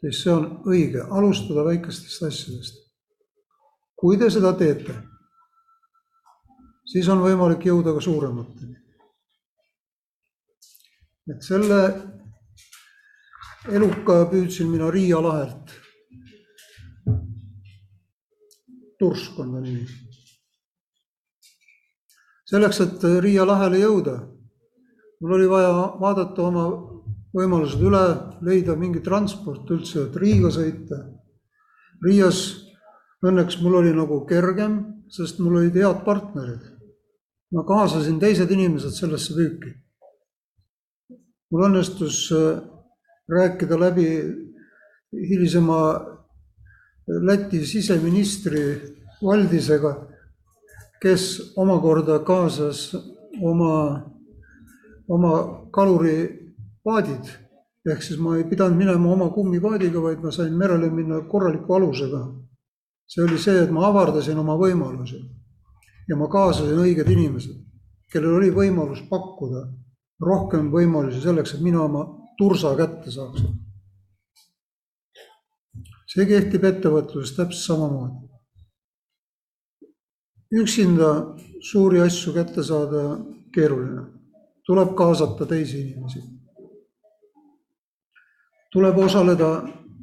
siis 0.00 0.22
see 0.22 0.32
on 0.32 0.46
õige, 0.70 1.02
alustada 1.10 1.64
väikestest 1.66 2.26
asjadest. 2.28 2.80
kui 3.96 4.18
te 4.20 4.28
seda 4.30 4.52
teete, 4.58 4.94
siis 6.92 7.08
on 7.08 7.22
võimalik 7.24 7.64
jõuda 7.64 7.94
ka 7.96 8.02
suuremateni. 8.04 8.76
et 11.32 11.42
selle 11.42 11.80
eluka 13.72 14.24
püüdsin 14.30 14.68
mina 14.68 14.90
Riia 14.92 15.20
lahelt. 15.22 15.72
Tursk 18.98 19.38
on 19.38 19.52
ta 19.52 19.60
nimi. 19.60 19.86
selleks, 22.44 22.80
et 22.80 23.04
Riia 23.24 23.46
lahele 23.46 23.80
jõuda, 23.80 24.18
mul 25.20 25.32
oli 25.38 25.46
vaja 25.48 25.70
vaadata 26.00 26.42
oma 26.44 26.64
võimalused 27.34 27.80
üle, 27.82 28.02
leida 28.46 28.76
mingi 28.78 29.00
transport 29.02 29.70
üldse, 29.74 30.04
et 30.04 30.16
Riiga 30.20 30.52
sõita. 30.54 31.00
Riias 32.04 32.42
õnneks 33.24 33.58
mul 33.62 33.80
oli 33.80 33.94
nagu 33.96 34.20
kergem, 34.28 34.76
sest 35.10 35.40
mul 35.40 35.62
olid 35.62 35.80
head 35.80 36.04
partnerid. 36.04 36.70
ma 37.54 37.62
kaasasin 37.62 38.18
teised 38.18 38.50
inimesed 38.50 38.90
sellesse 38.90 39.34
püüki. 39.34 39.74
mul 41.50 41.66
õnnestus 41.68 42.30
äh, 42.34 42.73
rääkida 43.28 43.80
läbi 43.80 44.08
hilisema 45.12 46.14
Läti 47.06 47.66
siseministri 47.66 48.80
Valdisega, 49.24 50.06
kes 51.02 51.52
omakorda 51.56 52.18
kaasas 52.18 52.96
oma, 53.42 54.00
oma 55.08 55.32
kaluripaadid. 55.70 57.44
ehk 57.84 58.02
siis 58.02 58.16
ma 58.18 58.36
ei 58.36 58.44
pidanud 58.48 58.76
minema 58.76 59.12
oma 59.12 59.28
kummipaadiga, 59.28 60.00
vaid 60.02 60.22
ma 60.24 60.30
sain 60.32 60.54
merele 60.56 60.88
minna 60.90 61.20
korraliku 61.20 61.74
alusega. 61.74 62.24
see 63.06 63.24
oli 63.24 63.38
see, 63.38 63.62
et 63.62 63.70
ma 63.70 63.86
avardasin 63.86 64.38
oma 64.38 64.56
võimalusi 64.56 65.20
ja 66.08 66.16
ma 66.16 66.28
kaasasin 66.28 66.78
õiged 66.80 67.10
inimesed, 67.10 67.56
kellel 68.12 68.38
oli 68.38 68.50
võimalus 68.50 69.04
pakkuda 69.10 69.66
rohkem 70.20 70.70
võimalusi 70.72 71.20
selleks, 71.20 71.54
et 71.54 71.60
mina 71.60 71.82
oma 71.82 72.23
tursa 72.38 72.76
kätte 72.76 73.10
saaksin. 73.10 73.54
see 76.14 76.26
kehtib 76.30 76.62
ettevõtluses 76.64 77.34
täpselt 77.34 77.66
samamoodi. 77.66 78.28
üksinda 80.62 81.10
suuri 81.70 82.00
asju 82.00 82.34
kätte 82.34 82.62
saada 82.62 83.02
keeruline, 83.54 84.04
tuleb 84.66 84.94
kaasata 84.94 85.46
teisi 85.46 85.80
inimesi. 85.80 86.22
tuleb 88.72 88.98
osaleda 88.98 89.50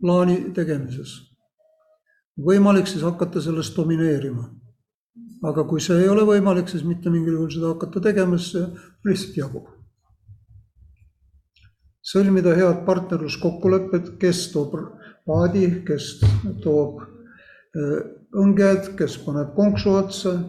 plaani 0.01 0.37
tegemises. 0.55 1.11
võimalik 2.47 2.87
siis 2.87 3.03
hakata 3.03 3.41
sellest 3.41 3.75
domineerima. 3.75 4.49
aga 5.43 5.63
kui 5.63 5.81
see 5.81 6.01
ei 6.01 6.09
ole 6.09 6.23
võimalik, 6.23 6.67
siis 6.67 6.83
mitte 6.83 7.09
mingil 7.09 7.33
juhul 7.33 7.51
seda 7.51 7.67
hakata 7.73 7.99
tegema, 7.99 8.37
sest 8.37 8.51
see 8.51 8.67
lihtsalt 9.05 9.37
jagub 9.37 9.80
sõlmida 12.01 12.55
head 12.57 12.83
partnerluskokkulepped, 12.85 14.15
kes 14.21 14.47
toob 14.53 14.77
paadi, 15.27 15.67
kes 15.85 16.15
toob 16.63 17.03
õnged, 18.41 18.95
kes 18.99 19.19
paneb 19.25 19.53
konksu 19.55 19.95
otsa. 19.99 20.39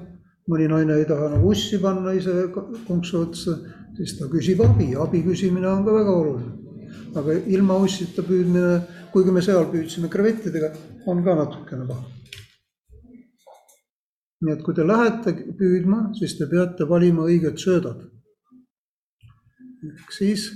mõni 0.51 0.65
naine 0.67 0.97
ei 0.99 1.05
taha 1.07 1.29
nagu 1.31 1.53
ussi 1.55 1.79
panna 1.79 2.13
ise 2.19 2.49
konksu 2.87 3.21
otsa, 3.21 3.53
siis 3.97 4.17
ta 4.19 4.27
küsib 4.27 4.61
abi, 4.65 4.89
abi 4.99 5.21
küsimine 5.23 5.69
on 5.69 5.85
ka 5.85 5.93
väga 5.95 6.11
oluline. 6.11 6.53
aga 7.17 7.33
ilma 7.47 7.77
ussita 7.77 8.23
püüdmine, 8.23 8.81
kuigi 9.13 9.31
me 9.31 9.43
seal 9.43 9.69
püüdsime 9.71 10.09
krevettidega, 10.09 10.73
on 11.07 11.23
ka 11.25 11.35
natukene 11.35 11.87
paha. 11.87 12.05
nii 14.43 14.53
et 14.53 14.63
kui 14.63 14.75
te 14.75 14.83
lähete 14.83 15.37
püüdma, 15.59 16.11
siis 16.19 16.37
te 16.39 16.47
peate 16.47 16.89
valima 16.89 17.23
õiged 17.23 17.57
söödad. 17.57 18.09
ehk 19.83 20.13
siis 20.13 20.51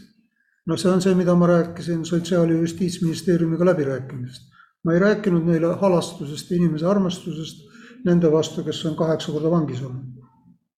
no 0.66 0.76
see 0.76 0.90
on 0.90 1.02
see, 1.02 1.14
mida 1.14 1.34
ma 1.34 1.46
rääkisin 1.46 2.04
Sotsiaal- 2.04 2.50
ja 2.50 2.60
Justiitsministeeriumiga 2.60 3.64
läbirääkimisest. 3.64 4.52
ma 4.84 4.92
ei 4.92 4.98
rääkinud 4.98 5.44
neile 5.44 5.74
halastusest 5.74 6.50
ja 6.50 6.56
inimese 6.56 6.86
armastusest 6.86 7.66
nende 8.04 8.32
vastu, 8.32 8.62
kes 8.64 8.84
on 8.86 8.96
kaheksa 8.96 9.32
korda 9.32 9.50
vangis 9.50 9.82
olnud. 9.82 10.22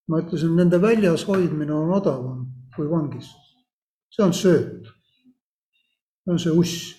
ma 0.09 0.21
ütlesin, 0.21 0.57
nende 0.57 0.81
väljas 0.83 1.27
hoidmine 1.29 1.73
on 1.73 1.93
odavam 1.93 2.47
kui 2.77 2.91
vangis. 2.91 3.31
see 4.11 4.25
on 4.25 4.33
sööt. 4.33 4.85
see 6.25 6.33
on 6.33 6.39
see 6.39 6.53
uss. 6.53 6.98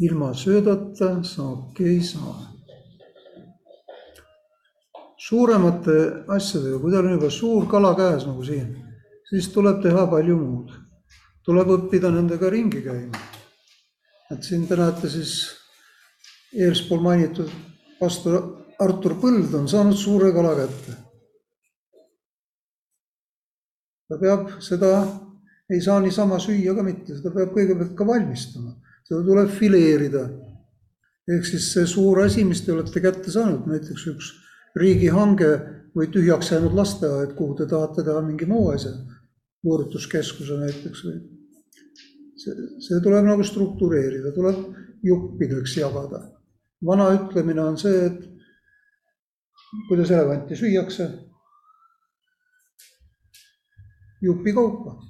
Ilma 0.00 0.34
söödata 0.34 1.22
saaki 1.22 1.84
ei 1.84 2.02
saa. 2.02 2.50
suuremate 5.20 6.24
asjadega, 6.28 6.78
kui 6.80 6.90
teil 6.90 7.06
on 7.06 7.12
juba 7.12 7.28
suur 7.30 7.66
kala 7.68 7.90
käes 7.94 8.24
nagu 8.26 8.44
siin, 8.44 8.70
siis 9.28 9.50
tuleb 9.52 9.82
teha 9.82 10.06
palju 10.10 10.36
muud. 10.36 10.72
tuleb 11.44 11.68
õppida 11.76 12.10
nendega 12.14 12.50
ringi 12.50 12.82
käima. 12.82 13.20
et 14.32 14.42
siin 14.42 14.66
te 14.68 14.76
näete 14.76 15.08
siis 15.08 15.34
eelspool 16.54 17.04
mainitud 17.04 17.52
pastor 18.00 18.40
Artur 18.80 19.18
Põld 19.20 19.54
on 19.54 19.68
saanud 19.68 19.96
suure 19.96 20.32
kala 20.32 20.56
kätte. 20.56 20.96
ta 24.08 24.16
peab 24.18 24.48
seda, 24.64 24.94
ei 25.70 25.80
saa 25.80 26.00
niisama 26.00 26.38
süüa 26.38 26.74
ka 26.74 26.82
mitte, 26.82 27.16
seda 27.18 27.30
peab 27.34 27.52
kõigepealt 27.54 27.92
ka 27.94 28.06
valmistama 28.06 28.72
seda 29.10 29.24
tuleb 29.26 29.50
fileerida. 29.50 30.28
ehk 31.30 31.46
siis 31.46 31.66
see 31.74 31.86
suur 31.86 32.22
asi, 32.24 32.44
mis 32.46 32.62
te 32.62 32.72
olete 32.72 33.02
kätte 33.02 33.30
saanud, 33.30 33.66
näiteks 33.70 34.06
üks 34.10 34.30
riigihange 34.78 35.50
või 35.94 36.06
tühjaks 36.14 36.50
jäänud 36.52 36.74
lasteaed, 36.78 37.34
kuhu 37.38 37.56
te 37.58 37.66
tahate 37.70 38.04
teha 38.06 38.22
mingi 38.22 38.46
muu 38.50 38.70
asja, 38.70 38.92
võõrutuskeskuse 39.66 40.58
näiteks 40.62 41.04
või. 41.06 41.18
see, 42.40 42.54
see 42.86 43.02
tuleb 43.02 43.26
nagu 43.26 43.46
struktureerida, 43.46 44.32
tuleb 44.34 44.62
juppideks 45.06 45.76
jagada. 45.82 46.22
vana 46.86 47.10
ütlemine 47.18 47.66
on 47.66 47.78
see, 47.78 48.06
et 48.06 49.86
kuidas 49.88 50.10
elevanti 50.10 50.56
süüakse, 50.56 51.10
jupikaupa 54.22 55.09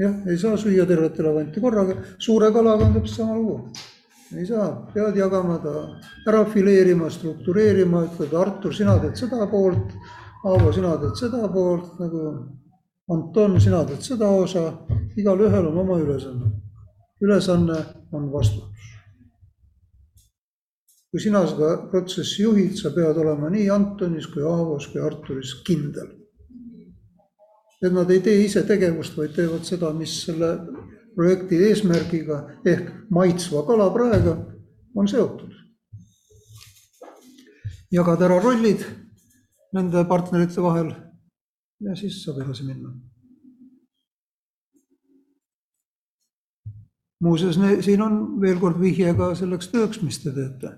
jah, 0.00 0.14
ei 0.26 0.38
saa 0.38 0.56
süüa 0.56 0.86
tervet 0.88 1.18
elevanti 1.20 1.60
korraga, 1.60 1.96
suure 2.18 2.50
kalaga 2.54 2.86
on 2.86 2.94
täpselt 2.96 3.16
sama 3.16 3.36
lugu. 3.38 3.72
ei 4.36 4.46
saa, 4.46 4.68
pead 4.94 5.16
jagama 5.18 5.58
ta 5.58 5.74
ära 6.30 6.44
fileerima, 6.46 7.10
struktureerima, 7.10 8.04
ütled 8.06 8.34
Artur, 8.38 8.74
sina 8.74 8.96
teed 9.02 9.16
seda 9.18 9.46
poolt, 9.50 9.96
Aavo, 10.46 10.72
sina 10.72 10.94
teed 11.02 11.18
seda 11.18 11.48
poolt 11.52 11.98
nagu. 12.00 12.32
Anton, 13.10 13.56
sina 13.58 13.80
teed 13.82 14.04
seda 14.06 14.28
osa, 14.30 14.60
igalühel 15.18 15.66
on 15.66 15.78
oma 15.82 15.96
ülesanne. 15.98 16.52
ülesanne 17.20 17.78
on 18.12 18.30
vastutus. 18.32 18.86
kui 21.10 21.20
sina 21.20 21.42
seda 21.46 21.72
protsessi 21.90 22.42
juhid, 22.42 22.76
sa 22.78 22.94
pead 22.94 23.18
olema 23.18 23.50
nii 23.50 23.66
Antonis 23.70 24.30
kui 24.30 24.46
Aavos 24.46 24.86
kui 24.92 25.02
Arturis 25.02 25.56
kindel 25.66 26.19
et 27.82 27.92
nad 27.92 28.10
ei 28.10 28.20
tee 28.20 28.44
ise 28.44 28.62
tegevust, 28.68 29.16
vaid 29.16 29.32
teevad 29.36 29.64
seda, 29.64 29.92
mis 29.96 30.12
selle 30.26 30.50
projekti 31.16 31.60
eesmärgiga 31.68 32.40
ehk 32.66 32.90
maitsva 33.10 33.64
kalapraega 33.66 34.36
on 34.96 35.08
seotud. 35.08 35.54
jagada 37.90 38.28
ära 38.28 38.36
rollid 38.38 38.84
nende 39.74 40.04
partnerite 40.06 40.62
vahel 40.62 40.92
ja 41.80 41.96
siis 41.96 42.20
saab 42.24 42.42
edasi 42.44 42.66
minna. 42.68 42.92
muuseas, 47.20 47.58
siin 47.84 48.02
on 48.02 48.40
veel 48.40 48.60
kord 48.60 48.78
vihje 48.80 49.12
ka 49.16 49.34
selleks 49.36 49.68
tööks, 49.72 50.00
mis 50.02 50.22
te 50.22 50.32
teete. 50.32 50.76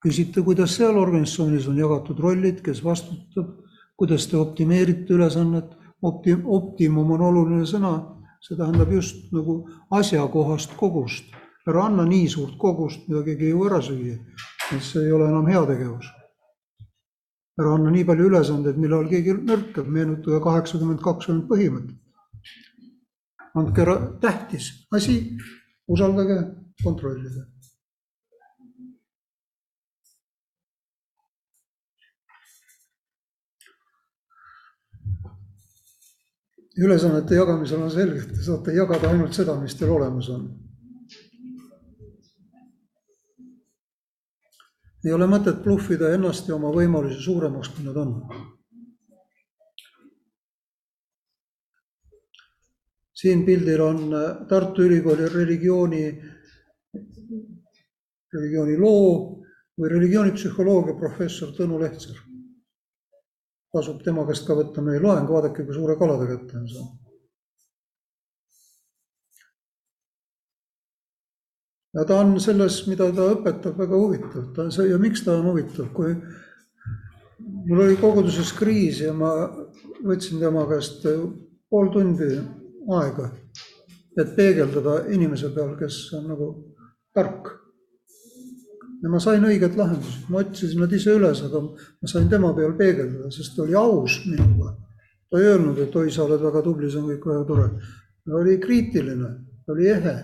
küsite, 0.00 0.42
kuidas 0.42 0.76
seal 0.76 0.96
organisatsioonis 0.96 1.66
on 1.68 1.78
jagatud 1.78 2.20
rollid, 2.20 2.62
kes 2.64 2.84
vastutab, 2.84 3.50
kuidas 3.96 4.26
te 4.26 4.36
optimeerite 4.36 5.12
ülesannet 5.12 5.74
opti-, 6.02 6.38
optimum 6.44 7.10
on 7.16 7.26
oluline 7.28 7.66
sõna, 7.68 7.92
see 8.40 8.56
tähendab 8.58 8.92
just 8.92 9.28
nagu 9.36 9.62
asjakohast 9.90 10.76
kogust. 10.80 11.36
ära 11.68 11.84
anna 11.86 12.06
nii 12.08 12.28
suurt 12.28 12.56
kogust, 12.58 13.04
mida 13.08 13.20
keegi 13.22 13.44
ei 13.46 13.52
jõua 13.52 13.66
ära 13.68 13.80
süüa, 13.84 14.14
et 14.72 14.82
see 14.82 15.04
ei 15.04 15.12
ole 15.12 15.28
enam 15.28 15.46
heategevus. 15.46 16.08
ära 17.60 17.74
anna 17.76 17.90
nii 17.90 18.04
palju 18.08 18.26
ülesandeid, 18.30 18.78
millal 18.80 19.08
keegi 19.08 19.36
nõrkab, 19.36 19.86
meenutage 19.86 20.40
kaheksakümmend 20.42 21.02
kakskümmend 21.04 21.48
põhimõtet. 21.52 21.96
andke 23.54 23.82
ära 23.82 23.96
tähtis 24.20 24.72
asi, 24.92 25.36
usaldage, 25.88 26.40
kontrollida 26.82 27.44
ülesannete 36.78 37.34
jagamisel 37.34 37.82
on 37.82 37.90
selge, 37.90 38.22
et 38.22 38.34
te 38.34 38.42
saate 38.44 38.74
jagada 38.74 39.10
ainult 39.10 39.34
seda, 39.34 39.56
mis 39.60 39.74
teil 39.74 39.90
olemas 39.90 40.28
on. 40.30 40.50
ei 45.00 45.12
ole 45.16 45.24
mõtet 45.24 45.62
bluffida 45.64 46.10
ennast 46.12 46.48
ja 46.48 46.58
oma 46.58 46.68
võimalusi 46.74 47.22
suuremaks, 47.24 47.70
kui 47.72 47.86
nad 47.86 47.96
on. 47.96 48.16
siin 53.20 53.42
pildil 53.44 53.80
on 53.84 53.98
Tartu 54.48 54.86
Ülikooli 54.86 55.26
religiooni, 55.28 56.04
religiooniloo 58.32 59.10
või 59.76 59.90
religioonipsühholoogia 59.92 60.96
professor 61.00 61.52
Tõnu 61.56 61.82
Lehtser 61.82 62.29
tasub 63.72 64.02
tema 64.02 64.24
käest 64.26 64.46
ka 64.46 64.56
võtta 64.58 64.82
meie 64.82 65.02
loeng, 65.02 65.28
vaadake, 65.30 65.64
kui 65.66 65.76
suure 65.76 65.96
kalade 65.98 66.26
kätte 66.30 66.58
on 66.58 66.66
saanud. 66.68 66.96
ja 71.94 72.04
ta 72.06 72.20
on 72.22 72.36
selles, 72.40 72.84
mida 72.86 73.08
ta 73.14 73.32
õpetab, 73.34 73.74
väga 73.78 73.98
huvitav, 73.98 74.44
ta 74.54 74.62
on 74.62 74.72
see 74.74 74.90
ja 74.90 74.98
miks 75.02 75.24
ta 75.26 75.34
on 75.38 75.48
huvitav, 75.50 75.88
kui 75.94 76.14
mul 77.66 77.84
oli 77.86 77.96
koguduses 77.98 78.52
kriis 78.58 79.00
ja 79.02 79.14
ma 79.16 79.32
võtsin 80.06 80.38
tema 80.42 80.66
käest 80.70 81.06
pool 81.70 81.90
tundi 81.94 82.30
aega, 82.94 83.30
et 84.18 84.36
peegeldada 84.36 85.00
inimese 85.14 85.50
peal, 85.54 85.74
kes 85.78 85.98
on 86.18 86.30
nagu 86.30 86.52
tark 87.14 87.56
ja 89.02 89.08
ma 89.08 89.20
sain 89.22 89.44
õiged 89.46 89.76
lahendused, 89.78 90.28
ma 90.28 90.42
otsisin 90.42 90.82
nad 90.82 90.92
ise 90.92 91.14
üles, 91.16 91.40
aga 91.46 91.62
ma 91.64 92.10
sain 92.10 92.28
tema 92.32 92.52
peal 92.56 92.74
peegeldada, 92.78 93.30
sest 93.32 93.56
ta 93.56 93.64
oli 93.64 93.76
aus 93.78 94.20
minuga. 94.26 94.74
ta 95.30 95.38
ei 95.38 95.46
öelnud, 95.46 95.78
et 95.78 95.94
oi, 95.96 96.10
sa 96.10 96.24
oled 96.24 96.42
väga 96.42 96.62
tubli, 96.66 96.90
see 96.90 96.98
on 96.98 97.06
kõik 97.12 97.28
väga 97.30 97.44
tore. 97.48 97.68
ta 98.26 98.36
oli 98.36 98.58
kriitiline, 98.60 99.30
ta 99.66 99.72
oli 99.72 99.88
ehe. 99.88 100.16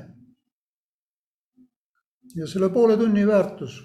ja 2.37 2.47
selle 2.47 2.69
poole 2.71 2.97
tunni 2.97 3.27
väärtus 3.27 3.81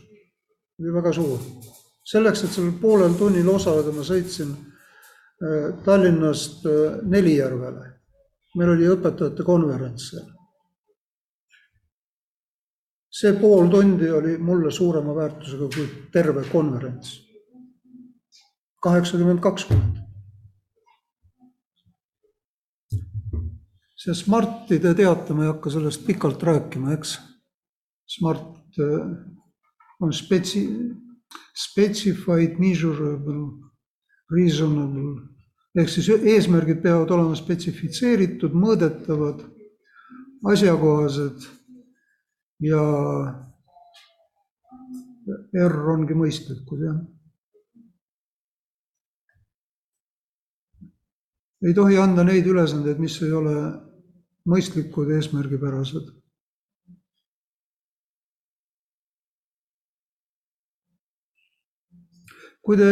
oli 0.79 0.93
väga 0.93 1.13
suur. 1.13 1.39
selleks, 2.03 2.43
et 2.43 2.51
sellel 2.51 2.75
poolel 2.81 3.15
tunnil 3.15 3.49
osaleda, 3.49 3.95
ma 3.95 4.03
sõitsin 4.03 4.51
äh, 4.51 5.71
Tallinnast 5.85 6.65
äh, 6.65 6.99
Nelijärvele. 7.03 7.87
meil 8.55 8.75
oli 8.75 8.91
õpetajate 8.91 9.43
konverents 9.47 10.11
seal 10.11 10.40
see 13.11 13.33
pool 13.39 13.67
tundi 13.71 14.09
oli 14.11 14.37
mulle 14.37 14.71
suurema 14.71 15.15
väärtusega 15.15 15.67
kui 15.75 15.87
terve 16.13 16.45
konverents. 16.51 17.19
kaheksakümmend 18.81 19.39
kaks 19.39 19.65
kuud. 19.65 19.99
see 24.01 24.15
Smarti 24.17 24.79
te 24.79 24.93
teate, 24.97 25.33
ma 25.33 25.43
ei 25.43 25.51
hakka 25.51 25.69
sellest 25.69 26.05
pikalt 26.07 26.43
rääkima, 26.43 26.93
eks. 26.95 27.19
Smart 28.09 28.79
äh, 28.81 29.11
on 30.01 30.13
spetsi-, 30.13 30.65
specified, 31.53 32.57
measurable, 32.59 33.43
reasonable 34.33 35.29
ehk 35.77 35.89
siis 35.91 36.09
eesmärgid 36.11 36.81
peavad 36.83 37.11
olema 37.15 37.35
spetsifitseeritud, 37.37 38.55
mõõdetavad, 38.57 39.45
asjakohased 40.51 41.45
ja 42.61 42.81
R 45.65 45.89
ongi 45.93 46.15
mõistlikud, 46.17 46.85
jah. 46.85 47.01
ei 51.61 51.75
tohi 51.77 51.97
anda 52.01 52.23
neid 52.25 52.47
ülesandeid, 52.49 52.97
mis 52.97 53.19
ei 53.21 53.33
ole 53.37 53.53
mõistlikud 54.49 55.13
eesmärgipärased. 55.17 56.17
kui 62.61 62.77
te 62.77 62.87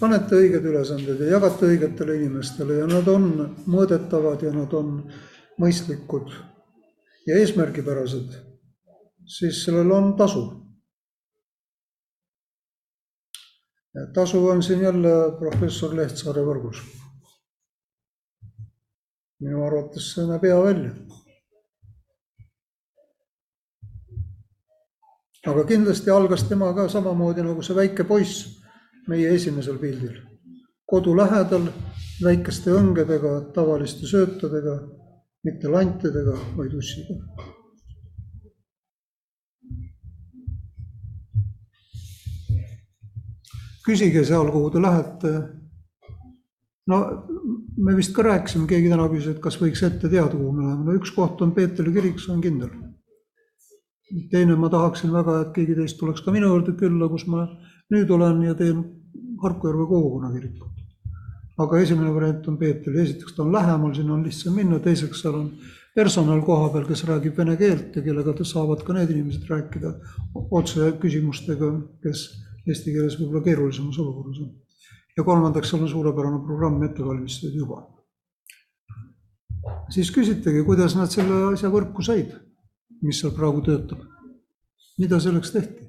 panete 0.00 0.34
õiged 0.34 0.64
ülesanded 0.66 1.20
ja 1.22 1.36
jagate 1.36 1.68
õigetele 1.70 2.16
inimestele 2.18 2.80
ja 2.80 2.88
nad 2.90 3.06
on 3.06 3.28
mõõdetavad 3.70 4.42
ja 4.42 4.50
nad 4.50 4.72
on 4.74 4.96
mõistlikud 5.62 6.34
ja 7.30 7.38
eesmärgipärased 7.38 8.34
siis 9.26 9.64
sellel 9.64 9.90
on 9.90 10.16
tasu. 10.16 10.62
tasu 14.14 14.48
on 14.48 14.62
siin 14.62 14.80
jälle 14.80 15.08
professor 15.38 15.96
Lehtsaare 15.96 16.42
võrgus. 16.42 16.82
minu 19.40 19.64
arvates 19.66 20.12
see 20.14 20.26
näeb 20.26 20.44
hea 20.46 20.58
välja. 20.64 20.90
aga 25.46 25.64
kindlasti 25.68 26.10
algas 26.10 26.44
tema 26.48 26.72
ka 26.74 26.88
samamoodi 26.88 27.42
nagu 27.42 27.62
see 27.62 27.76
väike 27.76 28.04
poiss 28.04 28.60
meie 29.08 29.34
esimesel 29.34 29.78
pildil. 29.78 30.20
kodu 30.86 31.16
lähedal, 31.16 31.70
väikeste 32.24 32.70
õngedega, 32.70 33.52
tavaliste 33.54 34.06
söötadega, 34.06 34.76
mitte 35.44 35.68
lantidega, 35.68 36.36
vaid 36.56 36.74
ussiga 36.74 37.61
küsige 43.86 44.24
seal, 44.24 44.50
kuhu 44.52 44.70
te 44.70 44.82
lähete. 44.82 45.32
no 46.86 46.98
me 47.78 47.94
vist 47.96 48.14
ka 48.14 48.24
rääkisime, 48.26 48.66
keegi 48.70 48.90
täna 48.90 49.06
küsis, 49.10 49.36
et 49.36 49.42
kas 49.42 49.58
võiks 49.60 49.82
ette 49.86 50.08
teada, 50.08 50.32
kuhu 50.34 50.52
me 50.52 50.66
läheme, 50.66 50.84
no 50.86 50.96
üks 50.98 51.12
koht 51.14 51.40
on 51.42 51.54
Peetri 51.56 51.92
kirik, 51.94 52.18
see 52.20 52.32
on 52.34 52.42
kindel. 52.42 52.70
teine, 54.30 54.56
ma 54.56 54.68
tahaksin 54.68 55.12
väga, 55.12 55.40
et 55.42 55.54
keegi 55.56 55.76
teist 55.78 55.98
tuleks 56.00 56.20
ka 56.24 56.34
minu 56.34 56.50
juurde 56.50 56.76
külla, 56.76 57.08
kus 57.08 57.26
ma 57.26 57.46
nüüd 57.92 58.10
olen 58.10 58.42
ja 58.48 58.54
teen 58.54 58.82
Harku 59.42 59.68
Järve 59.68 59.86
kogukonna 59.88 60.32
kirikut. 60.32 60.82
aga 61.58 61.78
esimene 61.80 62.14
variant 62.14 62.48
on 62.48 62.58
Peeter, 62.58 62.94
esiteks 63.04 63.36
ta 63.36 63.42
on 63.42 63.52
lähemal, 63.52 63.94
sinna 63.94 64.14
on 64.14 64.24
lihtsam 64.24 64.54
minna, 64.56 64.78
teiseks 64.82 65.22
seal 65.22 65.38
on 65.38 65.50
personal 65.94 66.40
koha 66.42 66.70
peal, 66.72 66.86
kes 66.88 67.04
räägib 67.08 67.36
vene 67.36 67.56
keelt 67.60 67.96
ja 67.96 68.02
kellega 68.02 68.34
saavad 68.48 68.82
ka 68.84 68.96
need 68.96 69.10
inimesed 69.12 69.44
rääkida 69.48 69.92
otse 70.50 70.92
küsimustega, 71.00 71.68
kes 72.02 72.24
eesti 72.66 72.94
keeles 72.94 73.18
võib-olla 73.18 73.42
keerulisemas 73.46 73.98
olukorras 74.02 74.40
on. 74.44 74.52
ja 75.16 75.24
kolmandaks, 75.26 75.70
seal 75.70 75.82
on 75.82 75.90
suurepärane 75.90 76.40
programm 76.46 76.82
ette 76.86 77.04
valmistatud 77.04 77.58
juba. 77.58 77.82
siis 79.94 80.10
küsitegi, 80.14 80.64
kuidas 80.66 80.96
nad 80.98 81.10
selle 81.10 81.44
asja 81.52 81.70
võrku 81.72 82.04
said, 82.06 82.34
mis 83.02 83.20
seal 83.20 83.34
praegu 83.36 83.62
töötab. 83.66 84.04
mida 84.98 85.20
selleks 85.20 85.54
tehti? 85.54 85.88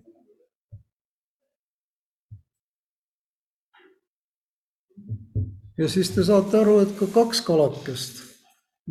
ja 5.77 5.89
siis 5.89 6.09
te 6.13 6.23
saate 6.25 6.61
aru, 6.61 6.79
et 6.85 6.95
ka 6.97 7.09
kaks 7.13 7.41
kalakest 7.45 8.23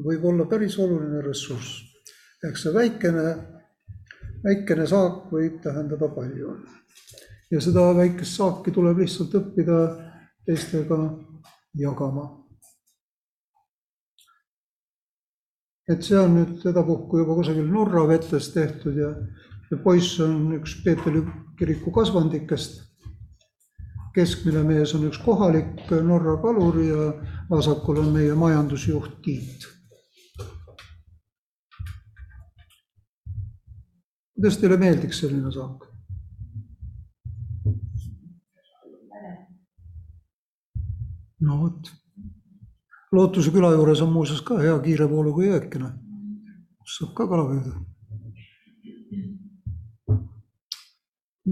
võib 0.06 0.24
olla 0.24 0.46
päris 0.50 0.78
oluline 0.78 1.22
ressurss. 1.26 1.82
ehk 2.46 2.56
see 2.58 2.72
väikene, 2.74 3.26
väikene 4.44 4.86
saak 4.86 5.28
võib 5.34 5.60
tähendada 5.62 6.08
palju 6.14 6.56
ja 7.52 7.60
seda 7.60 7.90
väikest 7.96 8.38
saaki 8.38 8.72
tuleb 8.72 9.02
lihtsalt 9.02 9.34
õppida 9.36 9.80
teistega 10.46 10.98
jagama. 11.78 12.30
et 15.90 16.04
see 16.06 16.16
on 16.16 16.36
nüüd 16.38 16.60
sedapuhku 16.62 17.18
juba 17.20 17.34
kusagil 17.36 17.66
Norra 17.68 18.04
vetes 18.08 18.46
tehtud 18.54 18.96
ja, 18.96 19.08
ja 19.68 19.78
poiss 19.82 20.14
on 20.24 20.54
üks 20.56 20.76
Peetri 20.84 21.24
kiriku 21.58 21.92
kasvandikest. 21.92 22.80
keskmine 24.14 24.62
mees 24.64 24.94
on 24.94 25.08
üks 25.10 25.18
kohalik 25.24 25.90
Norra 26.06 26.38
kalur 26.40 26.80
ja 26.80 27.12
vasakul 27.50 28.00
on 28.06 28.12
meie 28.14 28.34
majandusjuht 28.34 29.20
Tiit. 29.26 29.68
kuidas 34.34 34.58
teile 34.58 34.76
meeldiks 34.76 35.20
selline 35.20 35.52
saak? 35.52 35.91
No 41.42 41.58
vot. 41.62 41.90
Lootuse 43.12 43.52
küla 43.52 43.72
juures 43.74 44.00
on 44.00 44.12
muuseas 44.12 44.40
ka 44.46 44.56
hea 44.62 44.76
kiire 44.84 45.08
vooluga 45.10 45.44
jõekene, 45.44 45.90
kus 46.80 47.00
saab 47.00 47.16
ka 47.18 47.26
kala 47.28 47.48
püüda. 47.50 47.74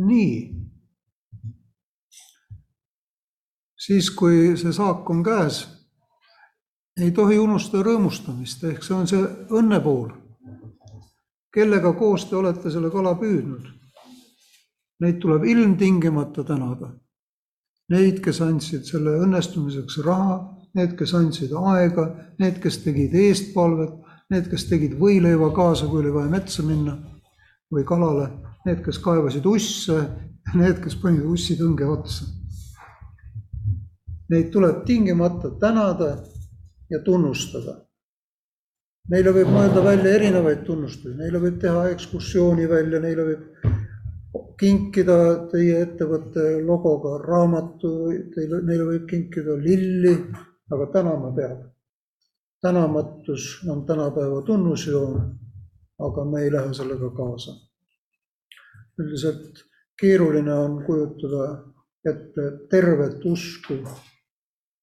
nii. 0.00 0.34
siis, 3.80 4.10
kui 4.14 4.54
see 4.60 4.72
saak 4.72 5.08
on 5.10 5.22
käes, 5.26 5.64
ei 7.00 7.10
tohi 7.16 7.38
unustada 7.42 7.88
rõõmustamist, 7.88 8.62
ehk 8.70 8.86
see 8.86 8.94
on 8.94 9.08
see 9.10 9.20
õnne 9.60 9.80
pool. 9.82 10.10
kellega 11.52 11.92
koos 11.98 12.24
te 12.30 12.36
olete 12.36 12.70
selle 12.70 12.90
kala 12.94 13.16
püüdnud? 13.18 13.66
Neid 15.00 15.18
tuleb 15.18 15.44
ilmtingimata 15.44 16.44
tänada 16.44 16.92
neid, 17.90 18.20
kes 18.24 18.40
andsid 18.44 18.86
selle 18.88 19.16
õnnestumiseks 19.24 19.98
raha, 20.06 20.38
need, 20.78 20.94
kes 20.98 21.14
andsid 21.18 21.54
aega, 21.58 22.06
need, 22.42 22.60
kes 22.62 22.80
tegid 22.84 23.14
eestpalvet, 23.18 23.96
need, 24.30 24.46
kes 24.50 24.68
tegid 24.70 24.96
võileiva 25.00 25.50
kaasa, 25.54 25.88
kui 25.90 26.04
oli 26.04 26.14
vaja 26.14 26.30
metsa 26.30 26.64
minna 26.66 26.96
või 27.70 27.84
kalale, 27.86 28.28
need, 28.66 28.82
kes 28.86 29.00
kaevasid 29.02 29.46
usse, 29.46 29.98
need, 30.54 30.78
kes 30.82 30.96
panid 31.02 31.26
ussitõnge 31.26 31.86
otsa. 31.90 32.28
Neid 34.30 34.52
tuleb 34.54 34.84
tingimata 34.86 35.50
tänada 35.58 36.12
ja 36.90 37.00
tunnustada. 37.02 37.80
Neile 39.10 39.32
võib 39.34 39.48
mõelda 39.50 39.82
välja 39.82 40.12
erinevaid 40.14 40.60
tunnustusi, 40.66 41.16
neile 41.18 41.40
võib 41.42 41.56
teha 41.58 41.88
ekskursiooni 41.90 42.68
välja, 42.70 43.00
neile 43.02 43.24
võib 43.26 43.69
kinkida 44.60 45.16
teie 45.50 45.80
ettevõtte 45.84 46.44
logoga 46.62 47.16
raamatu, 47.24 47.90
teile, 48.34 48.60
neile 48.66 48.86
võib 48.92 49.08
kinkida 49.10 49.56
lilli, 49.58 50.14
aga 50.70 50.86
tänama 50.92 51.32
peab. 51.36 51.66
tänamatus 52.60 53.62
on 53.68 53.86
tänapäeva 53.86 54.42
tunnusjoon, 54.42 55.14
aga 56.06 56.24
me 56.24 56.42
ei 56.42 56.52
lähe 56.52 56.74
sellega 56.74 57.10
kaasa. 57.16 57.52
üldiselt 58.98 59.64
keeruline 60.00 60.52
on 60.54 60.84
kujutada 60.84 61.72
ette 62.04 62.42
tervet 62.70 63.24
usku 63.24 63.74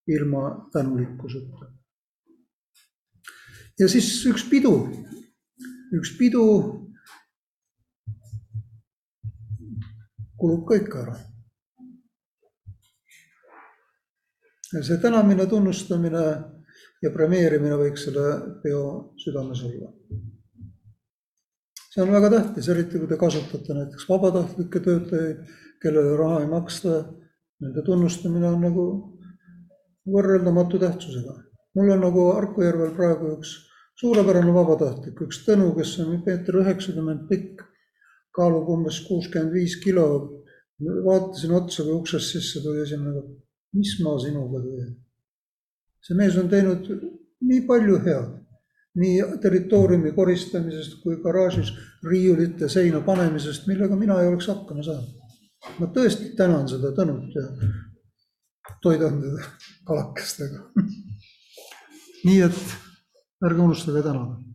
ilma 0.07 0.69
tänulikkuseta. 0.73 1.71
ja 3.79 3.87
siis 3.87 4.25
üks 4.25 4.49
pidu, 4.49 4.73
üks 5.93 6.17
pidu 6.17 6.86
kulub 10.39 10.67
kõik 10.69 10.95
ära. 11.01 11.15
ja 14.73 14.83
see 14.83 14.97
tänamine, 14.99 15.45
tunnustamine 15.47 16.23
ja 17.03 17.11
premeerimine 17.13 17.77
võiks 17.79 18.03
selle 18.07 18.25
peo 18.63 18.81
südames 19.21 19.61
olla. 19.63 19.91
see 21.93 22.03
on 22.03 22.11
väga 22.13 22.29
tähtis, 22.35 22.67
eriti 22.69 22.99
kui 22.99 23.07
te 23.09 23.17
kasutate 23.17 23.77
näiteks 23.77 24.09
vabatahtlikke 24.09 24.81
töötajaid, 24.89 25.45
kellele 25.81 26.17
raha 26.17 26.41
ei 26.43 26.49
maksta. 26.51 26.97
Nende 27.57 27.81
tunnustamine 27.81 28.45
on 28.51 28.59
nagu 28.61 28.83
võrreldamatu 30.13 30.77
tähtsusega. 30.79 31.33
mul 31.75 31.89
on 31.93 32.03
nagu 32.05 32.27
Harku 32.33 32.61
järvel 32.61 32.93
praegu 32.97 33.31
üks 33.37 33.55
suurepärane 33.97 34.53
vabatahtlik, 34.53 35.21
üks 35.25 35.41
Tõnu, 35.45 35.71
kes 35.77 35.95
on 36.03 36.19
meeter 36.25 36.59
üheksakümmend 36.61 37.25
pikk, 37.29 37.63
kaalub 38.37 38.69
umbes 38.69 39.01
kuuskümmend 39.07 39.53
viis 39.53 39.77
kilo. 39.83 40.07
vaatasin 41.05 41.51
otsa, 41.57 41.83
kui 41.83 41.93
uksest 41.97 42.35
sisse 42.35 42.59
tuli 42.61 42.83
esimene 42.83 43.15
kord, 43.15 43.29
mis 43.73 43.95
ma 44.05 44.11
sinuga 44.21 44.59
teen. 44.61 44.91
see 46.05 46.17
mees 46.19 46.37
on 46.37 46.49
teinud 46.49 46.85
nii 47.49 47.63
palju 47.69 47.97
head, 48.05 48.27
nii 49.01 49.39
territooriumi 49.41 50.11
koristamisest 50.19 50.99
kui 51.01 51.17
garaažis 51.23 51.73
riiulite 52.05 52.69
seina 52.69 53.01
panemisest, 53.09 53.65
millega 53.67 53.97
mina 53.97 54.19
ei 54.21 54.29
oleks 54.29 54.47
hakkama 54.53 54.85
saanud. 54.85 55.13
ma 55.79 55.89
tõesti 55.97 56.35
tänan 56.37 56.69
seda 56.69 56.93
Tõnut 56.99 57.33
ja 57.35 57.47
toidan 58.81 59.21
teda 59.21 59.49
kalakestega. 59.87 60.61
nii 62.27 62.41
et 62.45 62.61
ärge 63.45 63.61
unustage 63.61 64.03
tänada. 64.05 64.46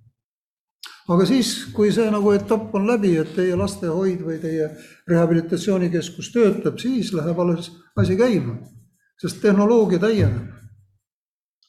Aga 1.09 1.27
siis, 1.27 1.53
kui 1.75 1.91
see 1.95 2.11
nagu 2.11 2.33
etapp 2.35 2.75
on 2.79 2.87
läbi, 2.87 3.17
et 3.19 3.35
teie 3.37 3.57
lastehoid 3.59 4.23
või 4.27 4.39
teie 4.43 4.69
rehabilitatsioonikeskus 5.11 6.31
töötab, 6.35 6.79
siis 6.83 7.13
läheb 7.17 7.39
alles 7.43 7.73
asi 7.99 8.17
käima, 8.17 8.59
sest 9.21 9.41
tehnoloogia 9.43 10.03
täieneb. 10.03 10.51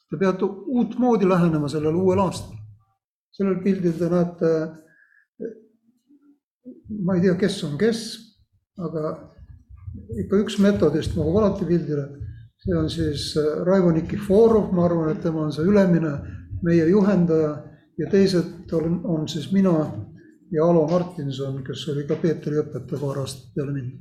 Te 0.10 0.20
peate 0.22 0.46
uutmoodi 0.46 1.26
lähenema 1.30 1.70
sellele 1.70 1.98
uuel 1.98 2.22
aastal. 2.22 2.60
sellel 3.34 3.64
pildil 3.64 3.96
te 3.98 4.10
näete, 4.10 4.50
ma 7.02 7.16
ei 7.16 7.22
tea, 7.24 7.34
kes 7.34 7.64
on 7.66 7.80
kes, 7.82 8.02
aga 8.78 9.16
ikka 10.22 10.38
üks 10.44 10.60
metodist 10.62 11.16
mahub 11.18 11.40
alati 11.42 11.66
pildile 11.66 12.06
see 12.64 12.78
on 12.78 12.90
siis 12.90 13.38
äh, 13.38 13.66
Raivo 13.66 13.92
Nikiforov, 13.92 14.72
ma 14.72 14.86
arvan, 14.86 15.12
et 15.12 15.22
tema 15.24 15.44
on 15.44 15.52
see 15.52 15.66
ülemine, 15.68 16.14
meie 16.64 16.86
juhendaja 16.88 17.58
ja 18.00 18.10
teised 18.12 18.53
on, 18.74 19.02
on 19.04 19.28
siis 19.28 19.52
mina 19.52 19.74
ja 20.54 20.66
Alo 20.66 20.88
Martinson, 20.88 21.64
kes 21.66 21.88
oli 21.90 22.06
ka 22.08 22.18
Peetri 22.22 22.60
õpetaja 22.62 23.00
paar 23.02 23.22
aastat 23.24 23.54
peale 23.56 23.74
mind. 23.74 23.94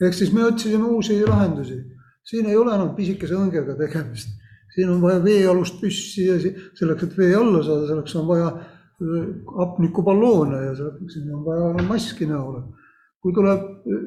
ehk 0.00 0.14
siis 0.14 0.32
me 0.32 0.44
otsisime 0.44 0.84
uusi 0.92 1.22
lahendusi, 1.24 1.78
siin 2.24 2.46
ei 2.50 2.56
ole 2.56 2.74
enam 2.74 2.94
pisikese 2.96 3.34
õngega 3.38 3.76
tegemist, 3.78 4.34
siin 4.74 4.90
on 4.92 5.00
vaja 5.00 5.22
veealust 5.24 5.80
püssi 5.80 6.26
ja 6.26 6.36
selleks, 6.40 7.06
et 7.06 7.16
vee 7.18 7.32
alla 7.34 7.62
saada, 7.64 7.86
selleks 7.88 8.16
on 8.20 8.26
vaja 8.28 8.50
äh, 8.52 9.30
hapnikuballoone 9.56 10.60
ja 10.66 10.74
selleks 10.76 11.16
on 11.24 11.44
vaja 11.46 11.86
maski 11.88 12.28
näole. 12.28 12.62
kui 13.22 13.32
tuleb, 13.34 13.64
äh, 13.88 14.06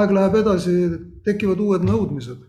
aeg 0.00 0.12
läheb 0.18 0.40
edasi, 0.42 0.76
tekivad 1.24 1.62
uued 1.62 1.86
nõudmised 1.86 2.42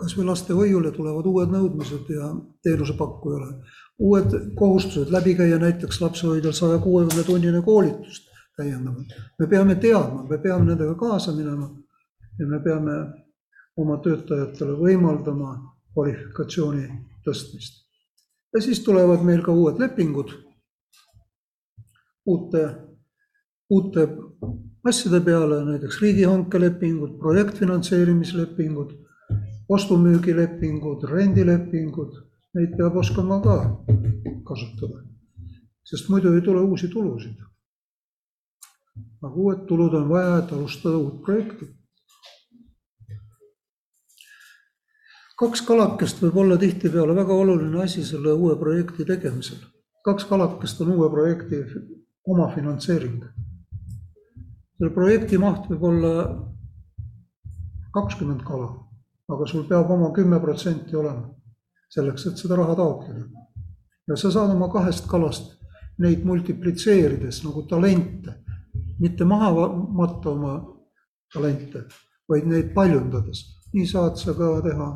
kasvõi 0.00 0.24
lastehoiule 0.28 0.90
tulevad 0.96 1.26
uued 1.26 1.52
nõudmised 1.52 2.10
ja 2.14 2.32
teenusepakkujale. 2.62 3.52
uued 3.98 4.34
kohustused 4.56 5.12
läbi 5.12 5.34
käia 5.34 5.58
näiteks 5.58 6.00
lapsehoidjal 6.00 6.52
saja 6.52 6.78
kuuekümne 6.78 7.24
tunnine 7.24 7.62
koolitust 7.62 8.28
täiendavalt. 8.56 9.14
me 9.38 9.46
peame 9.46 9.74
teadma, 9.74 10.22
me 10.28 10.38
peame 10.38 10.64
nendega 10.64 10.94
kaasa 10.94 11.32
minema 11.32 11.70
ja 12.38 12.46
me 12.46 12.60
peame 12.60 12.96
oma 13.76 13.96
töötajatele 14.04 14.76
võimaldama 14.84 15.56
kvalifikatsiooni 15.92 16.86
tõstmist. 17.26 17.84
ja 18.54 18.60
siis 18.60 18.80
tulevad 18.84 19.22
meil 19.24 19.42
ka 19.42 19.52
uued 19.52 19.78
lepingud 19.78 20.32
uute, 22.26 22.64
uute 23.70 24.08
asjade 24.84 25.20
peale, 25.24 25.64
näiteks 25.64 26.00
riigihankelepingud, 26.02 27.18
projektfinantseerimislepingud 27.18 28.96
ostu-müügilepingud, 29.70 31.04
rendilepingud, 31.10 32.16
neid 32.58 32.72
peab 32.78 32.96
oskama 33.02 33.38
ka 33.44 33.56
kasutada. 34.48 35.04
sest 35.90 36.08
muidu 36.08 36.32
ei 36.34 36.42
tule 36.42 36.60
uusi 36.60 36.88
tulusid. 36.88 37.38
aga 39.22 39.34
uued 39.34 39.66
tulud 39.68 39.94
on 39.94 40.08
vaja, 40.08 40.38
et 40.38 40.52
alustada 40.52 40.96
uut 40.96 41.22
projekti. 41.22 41.68
kaks 45.38 45.62
kalakest 45.68 46.22
võib 46.22 46.36
olla 46.42 46.56
tihtipeale 46.56 47.14
väga 47.14 47.34
oluline 47.44 47.82
asi 47.82 48.04
selle 48.04 48.32
uue 48.32 48.58
projekti 48.58 49.04
tegemisel. 49.04 49.62
kaks 50.04 50.24
kalakest 50.24 50.80
on 50.80 50.92
uue 50.98 51.10
projekti 51.10 51.64
omafinantseering. 52.26 53.24
selle 54.76 54.94
projekti 54.94 55.38
maht 55.38 55.70
võib 55.70 55.90
olla 55.94 56.14
kakskümmend 57.94 58.42
kala 58.42 58.89
aga 59.30 59.46
sul 59.46 59.66
peab 59.68 59.90
oma 59.90 60.10
kümme 60.14 60.40
protsenti 60.40 60.96
olema 60.96 61.28
selleks, 61.90 62.26
et 62.26 62.38
seda 62.38 62.56
raha 62.58 62.74
taotleda. 62.78 63.24
ja 64.08 64.16
sa 64.16 64.30
saad 64.30 64.54
oma 64.54 64.68
kahest 64.72 65.06
kalast 65.10 65.56
neid 65.98 66.24
multiplitseerides 66.24 67.42
nagu 67.44 67.62
talente, 67.68 68.34
mitte 68.98 69.24
maha 69.24 69.68
matta 70.00 70.30
oma 70.30 70.54
talente, 71.34 71.84
vaid 72.28 72.46
neid 72.46 72.74
paljundades. 72.74 73.44
nii 73.72 73.86
saad 73.86 74.18
sa 74.18 74.34
ka 74.34 74.50
teha 74.66 74.90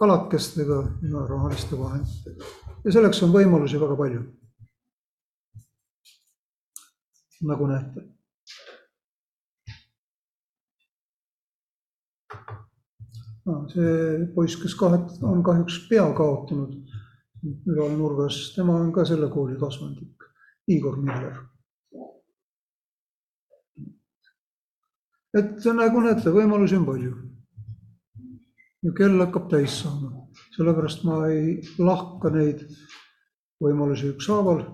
kalakestega 0.00 0.82
ja 1.12 1.26
rahaliste 1.28 1.78
vahenditega. 1.78 2.44
ja 2.84 2.92
selleks 2.92 3.22
on 3.22 3.34
võimalusi 3.34 3.80
väga 3.80 3.96
palju. 3.96 4.22
nagu 7.40 7.66
näete 7.66 8.02
no, 13.39 13.39
see 13.72 14.26
poiss, 14.34 14.58
kes 14.62 14.74
kahet-, 14.78 15.20
on 15.26 15.42
kahjuks 15.46 15.78
pea 15.88 16.06
kaotanud 16.16 16.76
üleval 17.42 17.94
nurgas, 17.96 18.40
tema 18.54 18.76
on 18.76 18.90
ka 18.92 19.04
selle 19.08 19.30
kooli 19.32 19.56
kasvandik, 19.60 20.28
Igor 20.68 20.98
Miller. 21.00 21.38
et 25.38 25.66
nagu 25.76 26.00
näete, 26.02 26.32
võimalusi 26.34 26.74
on 26.76 26.86
palju. 26.88 27.12
ja 28.82 28.92
kell 28.96 29.20
hakkab 29.20 29.50
täis 29.52 29.76
saama, 29.82 30.26
sellepärast 30.56 31.04
ma 31.04 31.20
ei 31.28 31.60
lahka 31.78 32.32
neid 32.34 32.64
võimalusi 33.62 34.10
ükshaaval. 34.14 34.64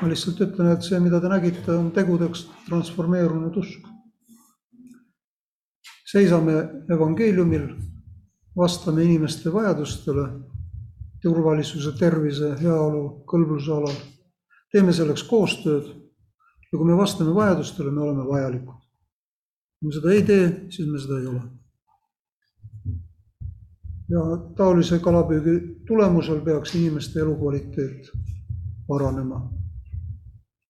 ma 0.00 0.08
lihtsalt 0.08 0.40
ütlen, 0.46 0.72
et 0.72 0.82
see, 0.82 1.00
mida 1.00 1.20
te 1.20 1.28
nägite, 1.28 1.72
on 1.76 1.90
tegudeks 1.92 2.46
transformeerunud 2.68 3.56
usk 3.60 3.89
seisame 6.12 6.52
evangeeliumil, 6.90 7.68
vastame 8.56 9.04
inimeste 9.04 9.52
vajadustele 9.52 10.26
turvalisuse, 11.22 11.92
tervise, 11.98 12.54
heaolu, 12.62 13.22
kõlbluse 13.28 13.72
alal. 13.76 13.96
teeme 14.72 14.92
selleks 14.94 15.24
koostööd 15.26 15.86
ja 16.70 16.78
kui 16.78 16.86
me 16.86 16.96
vastame 16.96 17.34
vajadustele, 17.34 17.90
me 17.90 18.00
oleme 18.00 18.26
vajalikud. 18.26 18.80
kui 19.78 19.88
me 19.88 19.94
seda 19.94 20.12
ei 20.12 20.22
tee, 20.22 20.44
siis 20.70 20.88
me 20.88 20.98
seda 20.98 21.20
ei 21.20 21.26
ole. 21.26 21.42
ja 24.08 24.20
taolise 24.56 24.98
kalapüügi 24.98 25.84
tulemusel 25.86 26.40
peaks 26.40 26.74
inimeste 26.74 27.20
elukvaliteet 27.20 28.10
paranema. 28.88 29.50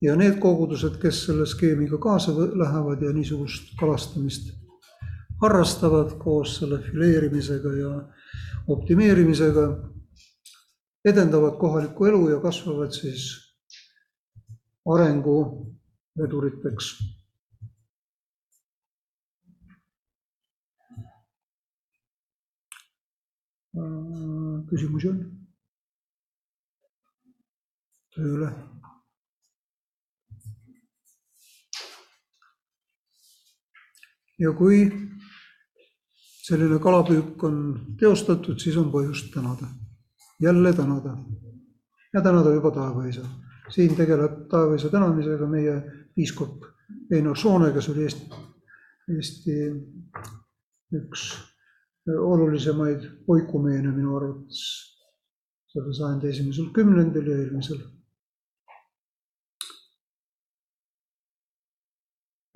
ja 0.02 0.16
need 0.16 0.38
kogudused, 0.38 0.98
kes 1.00 1.24
selle 1.26 1.46
skeemiga 1.46 1.98
kaasa 1.98 2.32
lähevad 2.36 3.02
ja 3.02 3.12
niisugust 3.12 3.76
kalastamist 3.80 4.59
harrastavad 5.40 6.18
koos 6.18 6.56
selle 6.58 6.78
fileerimisega 6.84 7.72
ja 7.78 7.90
optimeerimisega, 8.68 9.66
edendavad 11.04 11.58
kohalikku 11.58 12.06
elu 12.06 12.28
ja 12.30 12.40
kasvavad 12.40 12.92
siis 12.92 13.30
arenguveduriteks. 14.94 16.92
Küsimusi 24.70 25.08
on? 25.08 25.20
tööle. 28.14 28.50
ja 34.40 34.50
kui 34.56 34.78
selline 36.50 36.78
kalapüük 36.82 37.44
on 37.46 37.58
teostatud, 38.00 38.58
siis 38.58 38.76
on 38.80 38.90
põhjust 38.90 39.30
tänada, 39.34 39.68
jälle 40.42 40.72
tänada 40.74 41.14
ja 42.14 42.22
tänada 42.22 42.54
juba 42.54 42.70
taevaisa. 42.74 43.22
siin 43.70 43.94
tegeleb 43.96 44.48
taevaisa 44.50 44.88
tänamisega 44.90 45.46
meie 45.46 45.74
piiskop 46.14 46.64
Einar 47.12 47.36
Soone, 47.36 47.72
kes 47.72 47.88
oli 47.88 48.02
Eesti, 48.02 48.40
Eesti 49.14 49.56
üks 50.98 51.26
olulisemaid 52.18 53.06
oikumeene 53.28 53.92
minu 53.94 54.16
arvates 54.16 54.62
selle 55.70 55.94
sajandi 55.94 56.28
esimesel 56.28 56.72
kümnendil 56.74 57.26
ja 57.30 57.36
eelmisel. 57.38 57.78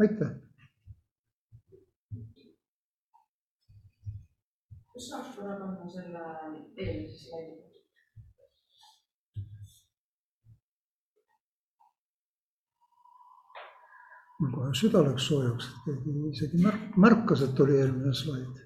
aitäh! 0.03 0.44
Kas 4.95 5.07
saaks 5.11 5.37
korra 5.37 5.55
panna 5.61 5.87
selle 5.91 6.21
eelmise 6.83 7.17
slaidi? 7.27 7.55
mul 14.39 14.53
kohe 14.55 14.71
süda 14.81 15.03
läks 15.07 15.27
soojaks, 15.31 15.67
et 15.73 15.83
keegi 16.05 16.31
isegi 16.31 16.63
märk-, 16.67 16.97
märkas, 17.07 17.43
et 17.47 17.61
oli 17.65 17.77
eelmine 17.81 18.15
slaid. 18.23 18.64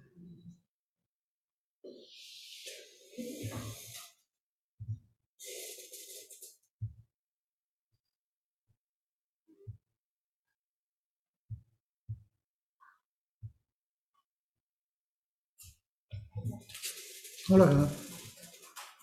Ole 17.54 17.66
hea, 17.72 17.84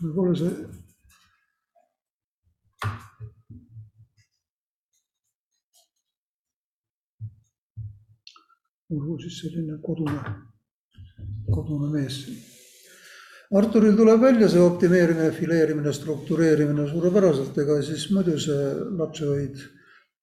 võib-olla 0.02 0.36
see 0.38 0.52
olgu 8.96 9.16
siis 9.24 9.40
selline 9.42 9.80
kodune, 9.84 10.20
kodune 11.52 11.90
mees. 11.94 12.20
Arturil 13.56 13.96
tuleb 13.98 14.22
välja 14.22 14.50
see 14.50 14.62
optimeerimine, 14.62 15.32
fileerimine, 15.34 15.94
struktureerimine 15.94 16.88
suurepäraselt, 16.90 17.58
ega 17.62 17.80
siis 17.86 18.08
muidu 18.14 18.38
see 18.42 18.70
lapsehoid 19.00 19.62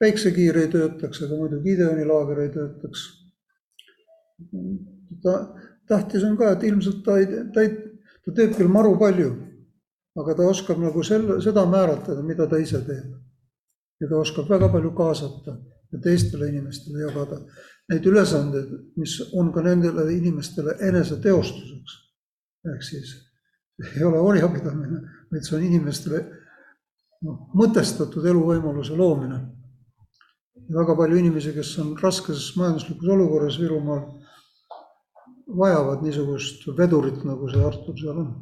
päiksekiir 0.02 0.58
ei 0.64 0.70
töötaks, 0.72 1.22
ega 1.26 1.38
muidu 1.38 1.60
Gideoni 1.64 2.06
laager 2.08 2.42
ei 2.42 2.50
töötaks. 2.54 3.06
ta, 5.22 5.34
tähtis 5.88 6.24
on 6.26 6.36
ka, 6.36 6.52
et 6.52 6.64
ilmselt 6.66 7.04
ta 7.06 7.18
ei, 7.18 7.28
ta 7.54 7.62
ei, 7.62 7.70
ta 8.24 8.34
teeb 8.36 8.56
küll 8.56 8.70
maru 8.70 8.94
palju, 8.98 9.30
aga 10.18 10.36
ta 10.38 10.48
oskab 10.48 10.78
nagu 10.82 11.02
selle, 11.06 11.40
seda 11.42 11.66
määratleda, 11.66 12.22
mida 12.22 12.46
ta 12.48 12.60
ise 12.62 12.84
teeb. 12.86 13.18
ja 14.00 14.08
ta 14.08 14.18
oskab 14.18 14.48
väga 14.50 14.68
palju 14.68 14.90
kaasata 14.98 15.56
ja 15.92 15.98
teistele 16.02 16.48
inimestele 16.48 17.04
jagada 17.04 17.38
neid 17.90 18.06
ülesandeid, 18.06 18.70
mis 18.96 19.18
on 19.36 19.50
ka 19.54 19.62
nendele 19.64 20.06
inimestele 20.14 20.76
eneseteostuseks. 20.88 21.98
ehk 22.72 22.82
siis 22.86 23.14
ei 23.96 24.04
ole 24.04 24.20
orjapidamine, 24.20 25.00
vaid 25.32 25.46
see 25.46 25.56
on 25.56 25.64
inimestele 25.66 26.20
noh, 27.26 27.48
mõtestatud 27.58 28.26
eluvõimaluse 28.30 28.96
loomine. 28.96 29.40
väga 30.72 30.94
palju 30.96 31.18
inimesi, 31.18 31.52
kes 31.52 31.72
on 31.82 31.96
raskes 32.00 32.52
majanduslikus 32.56 33.08
olukorras 33.08 33.58
Virumaal, 33.60 34.04
vajavad 35.56 36.02
niisugust 36.02 36.66
vedurit, 36.76 37.24
nagu 37.28 37.48
see 37.50 37.64
Artur 37.64 37.98
seal 37.98 38.18
on 38.24 38.32